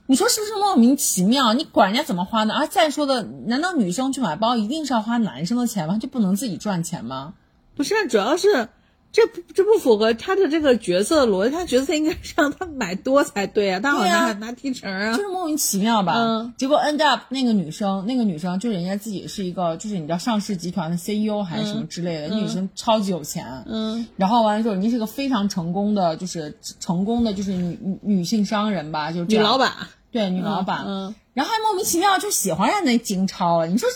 [0.07, 1.53] 你说是不是莫名其妙？
[1.53, 2.53] 你管人家怎么花呢？
[2.53, 5.97] 啊，再说的，难道女生去买包一定是要花男生的钱吗？
[5.97, 7.33] 就不能自己赚钱吗？
[7.75, 8.69] 不是，主要是
[9.11, 11.51] 这不这不符合他的这个角色逻辑。
[11.51, 16.13] 他角色应该是让他买多才对啊，他好像还拿提成啊，就是莫名其妙吧？
[16.15, 16.53] 嗯。
[16.57, 23.63] 结果 end up 那个女生，那个女生就人家自己是一个，就是你知道上市集团的 CEO 还是什么之类的，那女生超级有钱。
[23.67, 24.07] 嗯。
[24.15, 29.71] 然后完了之后，人家是个非常成功的，就是成功的，就是女女女性商人吧，就女老板。
[30.11, 33.67] 对女老板，嗯，然后还莫名其妙就喜欢上那金超了。
[33.67, 33.87] 你说，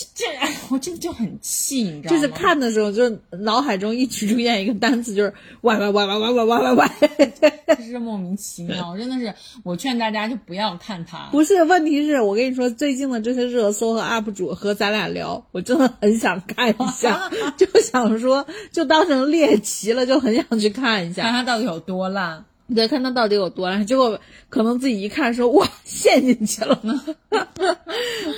[0.00, 2.20] 这这，哎，我真的就很气，你知道吗？
[2.20, 5.32] 就是看的时候，就脑海中一直出现一个单词，就是
[5.62, 8.96] 歪歪歪歪歪歪歪歪歪，是莫名其妙。
[8.96, 9.34] 真的是，
[9.64, 11.28] 我劝大家就不要看它。
[11.30, 22.44] 不是，问题是我跟你说，最近的这些热搜和 UP 主和咱俩聊，我真的很想看一下， 就想说，就当成猎奇了，就很想去看一下，看它到底有多烂。
[22.74, 24.18] 对，看他到底有多烂，结果
[24.48, 26.80] 可能自己一看说哇 陷进去了。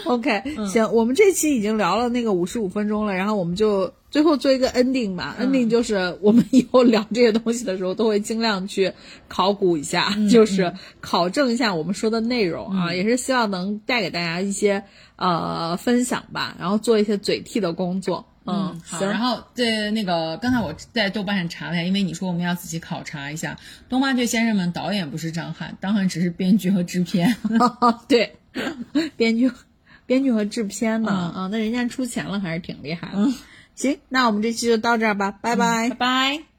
[0.07, 5.37] OK，行，我们这期已经聊了那个五十五分钟了，然后我们就最后做一个 ending 吧。
[5.41, 8.93] ending 就是我们以后聊这些东西的时候，都会尽量去
[9.29, 14.85] 考古一下， 就是考证一下我们说的内容啊，也是希望能带给大家一些
[15.17, 18.27] 呃分享吧，然后做一些嘴替的工作。
[18.45, 19.05] 嗯，好。
[19.05, 23.55] 然后对那个，刚才我在豆瓣上查了一下，因为你说我们要仔细考察一下，
[23.89, 27.37] 《东八雀先生们》导演不是张翰，张翰只是编剧和制片。
[28.09, 28.37] 对，
[29.17, 29.51] 编剧、
[30.07, 31.11] 编剧和制片呢？
[31.13, 33.33] 啊，那人家出钱了，还是挺厉害的。
[33.75, 36.52] 行，那我们这期就到这儿吧，拜拜，拜拜。